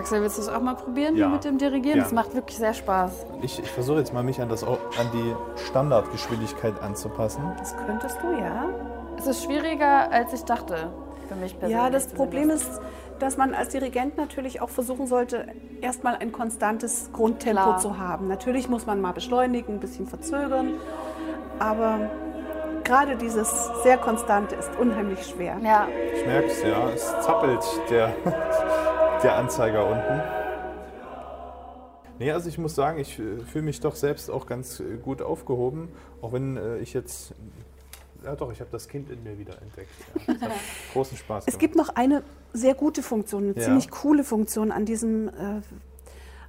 Axel, 0.00 0.22
willst 0.22 0.38
du 0.38 0.42
es 0.42 0.48
auch 0.48 0.60
mal 0.62 0.74
probieren 0.76 1.14
Ja. 1.16 1.28
mit 1.28 1.44
dem 1.44 1.58
Dirigieren? 1.58 1.98
Das 1.98 2.08
Gerne. 2.08 2.22
macht 2.24 2.34
wirklich 2.34 2.56
sehr 2.56 2.72
Spaß. 2.72 3.12
Ich, 3.42 3.58
ich 3.58 3.70
versuche 3.70 3.98
jetzt 3.98 4.14
mal, 4.14 4.22
mich 4.22 4.40
an, 4.40 4.48
das, 4.48 4.64
an 4.64 4.76
die 5.12 5.34
Standardgeschwindigkeit 5.68 6.80
anzupassen. 6.82 7.42
Das 7.58 7.76
könntest 7.86 8.16
du, 8.22 8.32
ja. 8.32 8.64
Es 9.18 9.26
ist 9.26 9.44
schwieriger, 9.44 10.10
als 10.10 10.32
ich 10.32 10.44
dachte, 10.44 10.90
für 11.28 11.34
mich 11.34 11.58
persönlich. 11.58 11.76
Ja, 11.84 11.90
das 11.90 12.08
zumindest. 12.08 12.16
Problem 12.16 12.50
ist, 12.50 12.80
dass 13.18 13.36
man 13.36 13.52
als 13.54 13.68
Dirigent 13.68 14.16
natürlich 14.16 14.62
auch 14.62 14.70
versuchen 14.70 15.06
sollte, 15.06 15.46
erstmal 15.82 16.16
ein 16.16 16.32
konstantes 16.32 17.10
Grundtempo 17.12 17.62
Klar. 17.62 17.78
zu 17.78 17.98
haben. 17.98 18.28
Natürlich 18.28 18.70
muss 18.70 18.86
man 18.86 19.02
mal 19.02 19.12
beschleunigen, 19.12 19.74
ein 19.74 19.80
bisschen 19.80 20.06
verzögern, 20.06 20.74
aber 21.58 22.08
gerade 22.84 23.16
dieses 23.16 23.70
sehr 23.82 23.98
konstante 23.98 24.54
ist 24.54 24.70
unheimlich 24.80 25.26
schwer. 25.26 25.58
Ja, 25.62 25.86
Ich 26.16 26.24
merke 26.26 26.46
es, 26.46 26.62
ja. 26.62 26.88
Es 26.94 27.06
zappelt 27.20 27.62
der, 27.90 28.14
der 29.22 29.36
Anzeiger 29.36 29.86
unten. 29.86 30.20
Nee, 32.18 32.32
also 32.32 32.48
ich 32.48 32.58
muss 32.58 32.74
sagen, 32.74 32.98
ich 32.98 33.18
äh, 33.18 33.38
fühle 33.40 33.64
mich 33.64 33.80
doch 33.80 33.94
selbst 33.96 34.30
auch 34.30 34.46
ganz 34.46 34.80
äh, 34.80 34.96
gut 35.02 35.22
aufgehoben. 35.22 35.88
Auch 36.20 36.32
wenn 36.32 36.56
äh, 36.56 36.76
ich 36.78 36.92
jetzt. 36.92 37.34
Ja, 38.22 38.36
doch, 38.36 38.52
ich 38.52 38.60
habe 38.60 38.70
das 38.70 38.86
Kind 38.88 39.08
in 39.10 39.22
mir 39.22 39.38
wieder 39.38 39.54
entdeckt. 39.62 39.88
Ja. 40.26 40.34
Das 40.34 40.42
hat 40.42 40.50
großen 40.92 41.16
Spaß 41.16 41.44
Es 41.44 41.46
gemacht. 41.46 41.60
gibt 41.60 41.76
noch 41.76 41.88
eine 41.96 42.22
sehr 42.52 42.74
gute 42.74 43.02
Funktion, 43.02 43.44
eine 43.44 43.52
Ja. 43.54 43.62
ziemlich 43.62 43.90
coole 43.90 44.22
Funktion 44.24 44.70
an 44.72 44.84
diesem, 44.84 45.28
äh, 45.28 45.62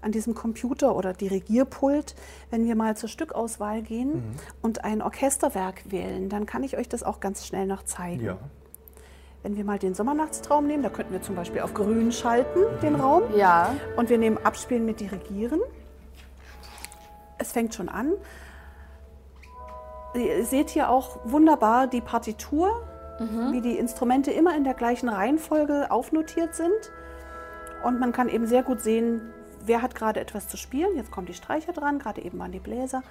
an 0.01 0.11
diesem 0.11 0.35
Computer 0.35 0.93
oder 0.93 1.13
Dirigierpult. 1.13 2.15
Wenn 2.49 2.65
wir 2.65 2.75
mal 2.75 2.97
zur 2.97 3.07
Stückauswahl 3.07 3.81
gehen 3.83 4.13
Mhm. 4.15 4.35
und 4.61 4.83
ein 4.83 5.01
Orchesterwerk 5.01 5.89
wählen, 5.89 6.27
dann 6.27 6.45
kann 6.45 6.63
ich 6.63 6.75
euch 6.77 6.89
das 6.89 7.03
auch 7.03 7.21
ganz 7.21 7.45
schnell 7.47 7.65
noch 7.67 7.83
zeigen. 7.83 8.25
ja. 8.25 8.37
Wenn 9.43 9.57
wir 9.57 9.63
mal 9.63 9.79
den 9.79 9.95
Sommernachtstraum 9.95 10.67
nehmen, 10.67 10.83
da 10.83 10.89
könnten 10.89 11.13
wir 11.13 11.21
zum 11.21 11.35
Beispiel 11.35 11.61
auf 11.61 11.73
grün 11.73 12.11
schalten, 12.11 12.59
den 12.81 12.95
Raum. 12.95 13.23
ja. 13.35 13.75
Und 13.97 14.09
wir 14.09 14.17
nehmen 14.17 14.37
Abspielen 14.37 14.85
mit 14.85 14.99
Dirigieren. 14.99 15.59
Es 17.39 17.51
fängt 17.51 17.73
schon 17.73 17.89
an. 17.89 18.13
Ihr 20.13 20.45
seht 20.45 20.69
hier 20.69 20.89
auch 20.89 21.19
wunderbar 21.23 21.87
die 21.87 22.01
Partitur, 22.01 22.69
wie 23.51 23.61
die 23.61 23.77
Instrumente 23.77 24.31
immer 24.31 24.55
in 24.55 24.63
der 24.63 24.73
gleichen 24.73 25.09
Reihenfolge 25.09 25.91
aufnotiert 25.91 26.55
sind. 26.55 26.91
Und 27.83 27.99
man 27.99 28.11
kann 28.11 28.29
eben 28.29 28.47
sehr 28.47 28.63
gut 28.63 28.81
sehen, 28.81 29.21
wer 29.63 29.81
hat 29.81 29.95
gerade 29.95 30.19
etwas 30.19 30.47
zu 30.47 30.57
spielen. 30.57 30.95
Jetzt 30.95 31.11
kommen 31.11 31.27
die 31.27 31.33
Streicher 31.33 31.71
dran, 31.71 31.99
gerade 31.99 32.21
eben 32.23 32.39
waren 32.39 32.51
die 32.51 32.59
Bläser. 32.59 33.03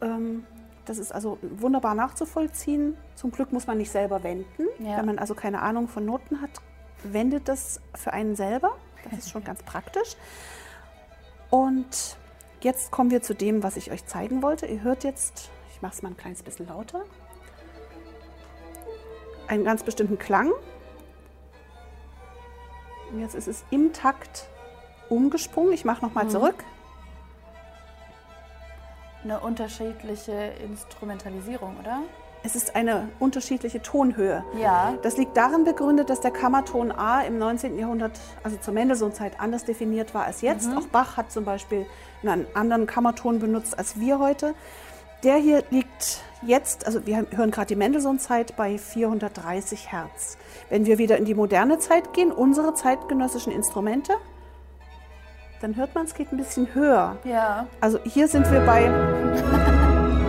Ähm, 0.00 0.44
Das 0.84 0.98
ist 0.98 1.12
also 1.12 1.38
wunderbar 1.42 1.94
nachzuvollziehen. 1.94 2.96
Zum 3.14 3.30
Glück 3.30 3.52
muss 3.52 3.66
man 3.66 3.78
nicht 3.78 3.90
selber 3.90 4.22
wenden. 4.24 4.66
Ja. 4.78 4.98
Wenn 4.98 5.06
man 5.06 5.18
also 5.18 5.34
keine 5.34 5.62
Ahnung 5.62 5.88
von 5.88 6.04
Noten 6.04 6.40
hat, 6.40 6.50
wendet 7.04 7.48
das 7.48 7.80
für 7.94 8.12
einen 8.12 8.34
selber. 8.34 8.76
Das 9.08 9.18
ist 9.18 9.30
schon 9.30 9.44
ganz 9.44 9.62
praktisch. 9.62 10.16
Und 11.50 12.16
jetzt 12.60 12.90
kommen 12.90 13.10
wir 13.10 13.22
zu 13.22 13.34
dem, 13.34 13.62
was 13.62 13.76
ich 13.76 13.92
euch 13.92 14.06
zeigen 14.06 14.42
wollte. 14.42 14.66
Ihr 14.66 14.82
hört 14.82 15.04
jetzt, 15.04 15.50
ich 15.72 15.82
mache 15.82 15.94
es 15.94 16.02
mal 16.02 16.10
ein 16.10 16.16
kleines 16.16 16.42
bisschen 16.42 16.66
lauter, 16.66 17.02
einen 19.48 19.64
ganz 19.64 19.82
bestimmten 19.82 20.18
Klang. 20.18 20.50
Und 23.10 23.20
jetzt 23.20 23.34
ist 23.34 23.48
es 23.48 23.64
im 23.70 23.92
Takt 23.92 24.48
umgesprungen. 25.10 25.72
Ich 25.72 25.84
mache 25.84 26.04
nochmal 26.04 26.28
zurück. 26.28 26.64
Eine 29.24 29.40
unterschiedliche 29.40 30.52
Instrumentalisierung, 30.64 31.76
oder? 31.78 32.02
Es 32.44 32.56
ist 32.56 32.74
eine 32.74 33.08
unterschiedliche 33.20 33.80
Tonhöhe. 33.80 34.44
Ja. 34.60 34.94
Das 35.02 35.16
liegt 35.16 35.36
darin 35.36 35.62
begründet, 35.62 36.10
dass 36.10 36.20
der 36.20 36.32
Kammerton 36.32 36.90
A 36.90 37.22
im 37.22 37.38
19. 37.38 37.78
Jahrhundert, 37.78 38.18
also 38.42 38.56
zur 38.56 38.74
Mendelssohn-Zeit, 38.74 39.38
anders 39.38 39.64
definiert 39.64 40.12
war 40.12 40.24
als 40.24 40.40
jetzt. 40.40 40.68
Auch 40.76 40.88
Bach 40.88 41.16
hat 41.16 41.30
zum 41.30 41.44
Beispiel 41.44 41.86
einen 42.24 42.46
anderen 42.54 42.86
Kammerton 42.86 43.38
benutzt 43.38 43.78
als 43.78 44.00
wir 44.00 44.18
heute. 44.18 44.54
Der 45.22 45.36
hier 45.36 45.62
liegt 45.70 46.20
jetzt, 46.44 46.84
also 46.84 47.06
wir 47.06 47.24
hören 47.30 47.52
gerade 47.52 47.68
die 47.68 47.76
Mendelssohn-Zeit 47.76 48.56
bei 48.56 48.76
430 48.76 49.92
Hertz. 49.92 50.36
Wenn 50.68 50.84
wir 50.84 50.98
wieder 50.98 51.16
in 51.16 51.24
die 51.24 51.34
moderne 51.34 51.78
Zeit 51.78 52.12
gehen, 52.12 52.32
unsere 52.32 52.74
zeitgenössischen 52.74 53.52
Instrumente, 53.52 54.14
dann 55.62 55.76
hört 55.76 55.94
man, 55.94 56.04
es 56.04 56.14
geht 56.14 56.32
ein 56.32 56.36
bisschen 56.36 56.74
höher. 56.74 57.16
Ja. 57.24 57.66
Also 57.80 57.98
hier 58.04 58.26
sind 58.26 58.50
wir 58.50 58.60
bei, 58.66 58.90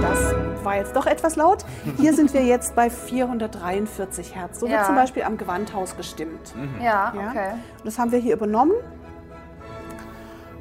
das 0.01 0.63
war 0.63 0.75
jetzt 0.77 0.95
doch 0.95 1.07
etwas 1.07 1.35
laut, 1.35 1.65
hier 1.97 2.13
sind 2.13 2.33
wir 2.33 2.43
jetzt 2.43 2.75
bei 2.75 2.89
443 2.89 4.35
Hertz. 4.35 4.59
So 4.59 4.67
Ja. 4.67 4.73
wird 4.73 4.85
zum 4.85 4.95
Beispiel 4.95 5.23
am 5.23 5.37
Gewandhaus 5.37 5.97
gestimmt. 5.97 6.53
Ja, 6.79 7.13
Ja. 7.15 7.29
okay. 7.29 7.51
Und 7.79 7.85
das 7.85 7.97
haben 7.97 8.11
wir 8.11 8.19
hier 8.19 8.35
übernommen. 8.35 8.73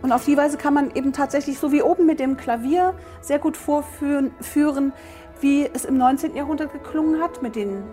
Und 0.01 0.11
auf 0.11 0.25
die 0.25 0.37
Weise 0.37 0.57
kann 0.57 0.75
man 0.75 0.91
eben 0.95 1.13
tatsächlich, 1.13 1.59
so 1.61 1.71
wie 1.71 1.83
oben 1.83 2.07
mit 2.07 2.19
dem 2.19 2.37
Klavier, 2.37 2.95
sehr 3.21 3.39
gut 3.39 3.57
vorführen, 3.57 4.33
führen, 4.41 4.93
wie 5.41 5.69
es 5.73 5.85
im 5.85 5.97
19. 5.97 6.35
Jahrhundert 6.35 6.73
geklungen 6.73 7.21
hat, 7.23 7.41
mit 7.43 7.55
den 7.55 7.85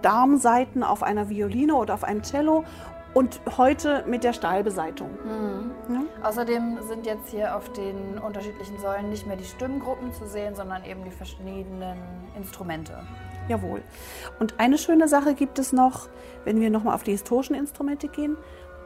Darmsaiten 0.00 0.82
auf 0.82 1.02
einer 1.02 1.28
Violine 1.28 1.74
oder 1.74 1.94
auf 1.94 2.04
einem 2.04 2.22
Cello 2.22 2.64
und 3.14 3.40
heute 3.58 4.04
mit 4.06 4.24
der 4.24 4.32
Stahlbeseitung. 4.32 5.10
Außerdem 6.24 6.78
sind 6.88 7.04
jetzt 7.04 7.28
hier 7.30 7.54
auf 7.54 7.70
den 7.72 8.18
unterschiedlichen 8.18 8.78
Säulen 8.78 9.10
nicht 9.10 9.26
mehr 9.26 9.36
die 9.36 9.44
Stimmgruppen 9.44 10.12
zu 10.12 10.26
sehen, 10.26 10.54
sondern 10.54 10.84
eben 10.84 11.04
die 11.04 11.10
verschiedenen 11.10 11.98
Instrumente. 12.34 12.94
Jawohl. 13.48 13.82
Und 14.40 14.58
eine 14.58 14.78
schöne 14.78 15.06
Sache 15.06 15.34
gibt 15.34 15.58
es 15.58 15.72
noch, 15.72 16.08
wenn 16.44 16.60
wir 16.60 16.70
nochmal 16.70 16.94
auf 16.94 17.02
die 17.02 17.10
historischen 17.10 17.54
Instrumente 17.54 18.08
gehen. 18.08 18.38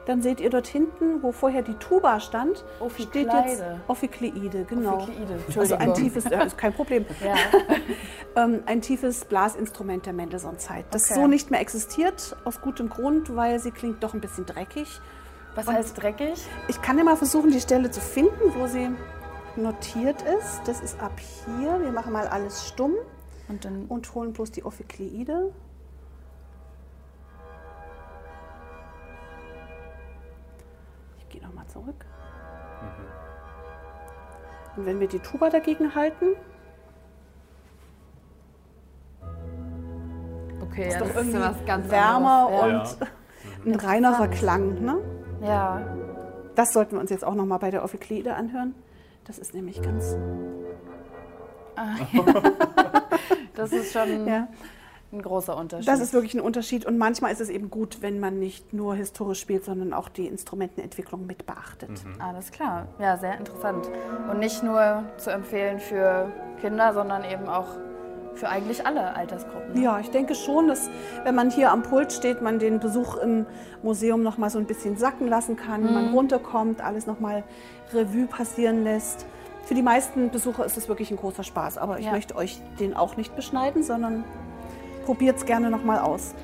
Dann 0.06 0.22
seht 0.22 0.40
ihr 0.40 0.50
dort 0.50 0.66
hinten, 0.66 1.22
wo 1.22 1.32
vorher 1.32 1.62
die 1.62 1.74
Tuba 1.74 2.18
stand, 2.18 2.64
steht 2.96 3.14
jetzt 3.14 3.28
Ophikleide. 3.30 3.80
Ophikleide, 3.88 4.64
genau. 4.64 4.94
Ophikleide, 4.96 5.38
Also 5.60 5.74
ein 5.76 5.94
tiefes, 5.94 6.24
ja, 6.24 6.42
ist 6.42 6.56
kein 6.58 6.72
Problem. 6.72 7.04
Ja. 7.24 7.34
Ähm, 8.36 8.62
ein 8.66 8.82
tiefes 8.82 9.24
Blasinstrument 9.24 10.06
der 10.06 10.12
Mendelssohn-Zeit, 10.12 10.84
das 10.92 11.06
Okay. 11.10 11.14
so 11.14 11.26
nicht 11.26 11.50
mehr 11.50 11.60
existiert, 11.60 12.36
aus 12.44 12.60
gutem 12.60 12.88
Grund, 12.88 13.34
weil 13.34 13.58
sie 13.58 13.70
klingt 13.72 14.04
doch 14.04 14.14
ein 14.14 14.20
bisschen 14.20 14.46
dreckig. 14.46 15.00
Was 15.58 15.66
Und- 15.66 15.74
heißt 15.74 16.00
dreckig? 16.00 16.46
Ich 16.68 16.80
kann 16.82 16.98
ja 16.98 17.02
mal 17.04 17.16
versuchen, 17.16 17.50
die 17.50 17.60
Stelle 17.60 17.90
zu 17.90 18.00
finden, 18.00 18.54
wo 18.54 18.68
sie 18.68 18.90
notiert 19.56 20.22
ist. 20.22 20.60
Das 20.66 20.80
ist 20.80 21.00
ab 21.00 21.18
hier. 21.18 21.80
Wir 21.80 21.90
machen 21.90 22.12
mal 22.12 22.28
alles 22.28 22.68
stumm 22.68 22.94
Und 23.48 23.64
dann 23.64 23.86
und 23.86 24.14
holen 24.14 24.32
bloß 24.32 24.52
die 24.52 24.64
Ophikleide. 24.64 25.52
Ich 31.18 31.28
gehe 31.28 31.42
nochmal 31.42 31.66
zurück. 31.66 32.06
Und 34.76 34.86
wenn 34.86 35.00
wir 35.00 35.08
die 35.08 35.18
Tuba 35.18 35.50
dagegen 35.50 35.92
halten, 35.96 36.36
okay, 40.62 40.86
ist 40.86 40.94
ja, 40.94 41.00
doch 41.00 41.08
das 41.08 41.16
irgendwie 41.16 41.36
ist 41.38 41.42
was 41.42 41.64
ganz 41.66 41.90
wärmer 41.90 42.48
und 42.48 42.98
ein 43.66 43.74
reinerer 43.74 44.28
Klang. 44.28 44.84
Ne? 44.84 45.17
Ja. 45.42 45.80
Das 46.54 46.72
sollten 46.72 46.92
wir 46.96 47.00
uns 47.00 47.10
jetzt 47.10 47.24
auch 47.24 47.34
nochmal 47.34 47.58
bei 47.58 47.70
der 47.70 47.84
Ophikleide 47.84 48.34
anhören. 48.34 48.74
Das 49.24 49.38
ist 49.38 49.54
nämlich 49.54 49.80
ganz. 49.82 50.16
Das 53.54 53.72
ist 53.72 53.92
schon 53.92 54.26
Ja. 54.26 54.46
ein 55.12 55.22
großer 55.22 55.56
Unterschied. 55.56 55.88
Das 55.88 56.00
ist 56.00 56.12
wirklich 56.12 56.34
ein 56.34 56.40
Unterschied 56.40 56.86
und 56.86 56.96
manchmal 56.96 57.32
ist 57.32 57.40
es 57.40 57.48
eben 57.48 57.70
gut, 57.70 58.02
wenn 58.02 58.20
man 58.20 58.38
nicht 58.38 58.72
nur 58.72 58.94
historisch 58.94 59.40
spielt, 59.40 59.64
sondern 59.64 59.92
auch 59.92 60.08
die 60.08 60.26
Instrumentenentwicklung 60.28 61.26
mit 61.26 61.44
beachtet. 61.46 61.90
Alles 62.20 62.52
klar. 62.52 62.86
Ja, 63.00 63.16
sehr 63.16 63.36
interessant. 63.36 63.90
Und 64.30 64.38
nicht 64.38 64.62
nur 64.62 65.02
zu 65.16 65.30
empfehlen 65.30 65.80
für 65.80 66.30
Kinder, 66.60 66.94
sondern 66.94 67.24
eben 67.24 67.48
auch 67.48 67.66
für 68.38 68.48
eigentlich 68.48 68.86
alle 68.86 69.14
Altersgruppen. 69.16 69.74
ne? 69.74 69.82
Ja, 69.82 69.98
ich 70.00 70.10
denke 70.10 70.34
schon, 70.34 70.68
dass 70.68 70.88
wenn 71.24 71.34
man 71.34 71.50
hier 71.50 71.70
am 71.72 71.82
Pult 71.82 72.12
steht, 72.12 72.40
man 72.40 72.58
den 72.58 72.78
Besuch 72.80 73.16
im 73.16 73.46
Museum 73.82 74.22
noch 74.22 74.38
mal 74.38 74.48
so 74.50 74.58
ein 74.58 74.66
bisschen 74.66 74.96
sacken 74.96 75.28
lassen 75.28 75.56
kann, 75.56 75.92
man 75.92 76.08
runterkommt, 76.14 76.80
alles 76.80 77.06
noch 77.06 77.20
mal 77.20 77.42
Revue 77.92 78.26
passieren 78.26 78.84
lässt. 78.84 79.26
Für 79.64 79.74
die 79.74 79.82
meisten 79.82 80.30
Besucher 80.30 80.64
ist 80.64 80.76
es 80.78 80.88
wirklich 80.88 81.10
ein 81.10 81.16
großer 81.18 81.42
Spaß, 81.44 81.76
aber 81.78 81.98
ich 81.98 82.06
Ja. 82.06 82.12
möchte 82.12 82.36
euch 82.36 82.60
den 82.80 82.94
auch 82.94 83.16
nicht 83.16 83.36
beschneiden, 83.36 83.82
sondern 83.82 84.24
probiert 85.04 85.36
es 85.36 85.44
gerne 85.44 85.70
noch 85.70 85.84
mal 85.84 85.98
aus. 85.98 86.34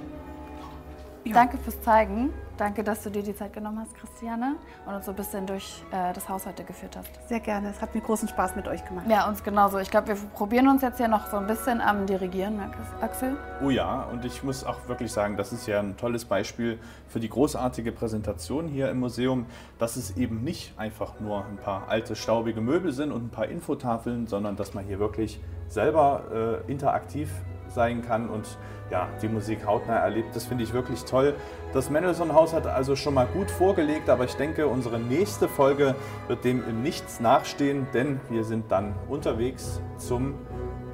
Ja. 1.24 1.32
Danke 1.32 1.56
fürs 1.58 1.80
Zeigen. 1.80 2.32
Danke, 2.56 2.84
dass 2.84 3.02
du 3.02 3.10
dir 3.10 3.22
die 3.24 3.34
Zeit 3.34 3.52
genommen 3.52 3.80
hast, 3.80 3.96
Christiane, 3.96 4.54
und 4.86 4.94
uns 4.94 5.06
so 5.06 5.10
ein 5.10 5.16
bisschen 5.16 5.44
durch 5.44 5.82
äh, 5.90 6.12
das 6.12 6.28
Haus 6.28 6.46
heute 6.46 6.62
geführt 6.62 6.96
hast. 6.96 7.10
Sehr 7.28 7.40
gerne. 7.40 7.70
Es 7.70 7.82
hat 7.82 7.94
mir 7.96 8.00
großen 8.00 8.28
Spaß 8.28 8.54
mit 8.54 8.68
euch 8.68 8.84
gemacht. 8.84 9.06
Ja, 9.08 9.28
uns 9.28 9.42
genauso. 9.42 9.78
Ich 9.78 9.90
glaube, 9.90 10.08
wir 10.08 10.14
probieren 10.14 10.68
uns 10.68 10.80
jetzt 10.82 10.98
hier 10.98 11.08
noch 11.08 11.28
so 11.28 11.36
ein 11.36 11.48
bisschen 11.48 11.80
am 11.80 12.06
Dirigieren, 12.06 12.56
ne, 12.56 12.70
Axel. 13.00 13.36
Oh 13.60 13.70
ja, 13.70 14.02
und 14.04 14.24
ich 14.24 14.44
muss 14.44 14.62
auch 14.62 14.86
wirklich 14.86 15.10
sagen, 15.10 15.36
das 15.36 15.52
ist 15.52 15.66
ja 15.66 15.80
ein 15.80 15.96
tolles 15.96 16.26
Beispiel 16.26 16.78
für 17.08 17.18
die 17.18 17.28
großartige 17.28 17.90
Präsentation 17.90 18.68
hier 18.68 18.88
im 18.88 19.00
Museum, 19.00 19.46
dass 19.80 19.96
es 19.96 20.16
eben 20.16 20.44
nicht 20.44 20.78
einfach 20.78 21.18
nur 21.18 21.44
ein 21.44 21.56
paar 21.56 21.88
alte, 21.88 22.14
staubige 22.14 22.60
Möbel 22.60 22.92
sind 22.92 23.10
und 23.10 23.24
ein 23.24 23.30
paar 23.30 23.48
Infotafeln, 23.48 24.28
sondern 24.28 24.54
dass 24.54 24.74
man 24.74 24.84
hier 24.84 25.00
wirklich 25.00 25.40
selber 25.68 26.62
äh, 26.66 26.70
interaktiv 26.70 27.30
sein 27.74 28.02
kann 28.02 28.28
und 28.28 28.58
ja, 28.90 29.08
die 29.20 29.28
Musik 29.28 29.66
hautnah 29.66 29.96
erlebt. 29.96 30.34
Das 30.34 30.46
finde 30.46 30.64
ich 30.64 30.72
wirklich 30.72 31.04
toll. 31.04 31.34
Das 31.72 31.90
Mendelssohn-Haus 31.90 32.52
hat 32.52 32.66
also 32.66 32.96
schon 32.96 33.14
mal 33.14 33.26
gut 33.26 33.50
vorgelegt, 33.50 34.08
aber 34.08 34.24
ich 34.24 34.34
denke, 34.34 34.68
unsere 34.68 34.98
nächste 34.98 35.48
Folge 35.48 35.94
wird 36.28 36.44
dem 36.44 36.66
in 36.68 36.82
nichts 36.82 37.20
nachstehen, 37.20 37.86
denn 37.92 38.20
wir 38.30 38.44
sind 38.44 38.70
dann 38.70 38.94
unterwegs 39.08 39.80
zum 39.98 40.34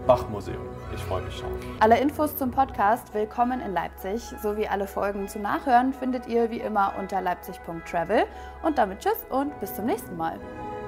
Bach-Museum. 0.07 0.63
Ich 0.95 1.03
freue 1.03 1.23
mich 1.23 1.37
schon. 1.37 1.49
Alle 1.79 2.01
Infos 2.01 2.37
zum 2.37 2.51
Podcast 2.51 3.15
Willkommen 3.15 3.61
in 3.61 3.75
Leipzig 3.75 4.23
sowie 4.43 4.67
alle 4.67 4.87
Folgen 4.87 5.29
zu 5.29 5.39
Nachhören 5.39 5.93
findet 5.93 6.27
ihr 6.27 6.51
wie 6.51 6.59
immer 6.59 6.95
unter 6.99 7.21
leipzig.travel. 7.21 8.25
Und 8.63 8.79
damit 8.79 9.01
tschüss 9.01 9.25
und 9.31 9.59
bis 9.61 9.75
zum 9.75 9.87
nächsten 9.87 10.17
Mal. 10.17 10.39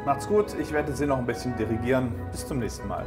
Macht's 0.05 0.27
gut, 0.27 0.57
ich 0.59 0.73
werde 0.73 0.93
Sie 0.93 1.07
noch 1.07 1.19
ein 1.19 1.27
bisschen 1.27 1.57
dirigieren. 1.57 2.13
Bis 2.33 2.47
zum 2.47 2.59
nächsten 2.59 2.89
Mal. 2.89 3.07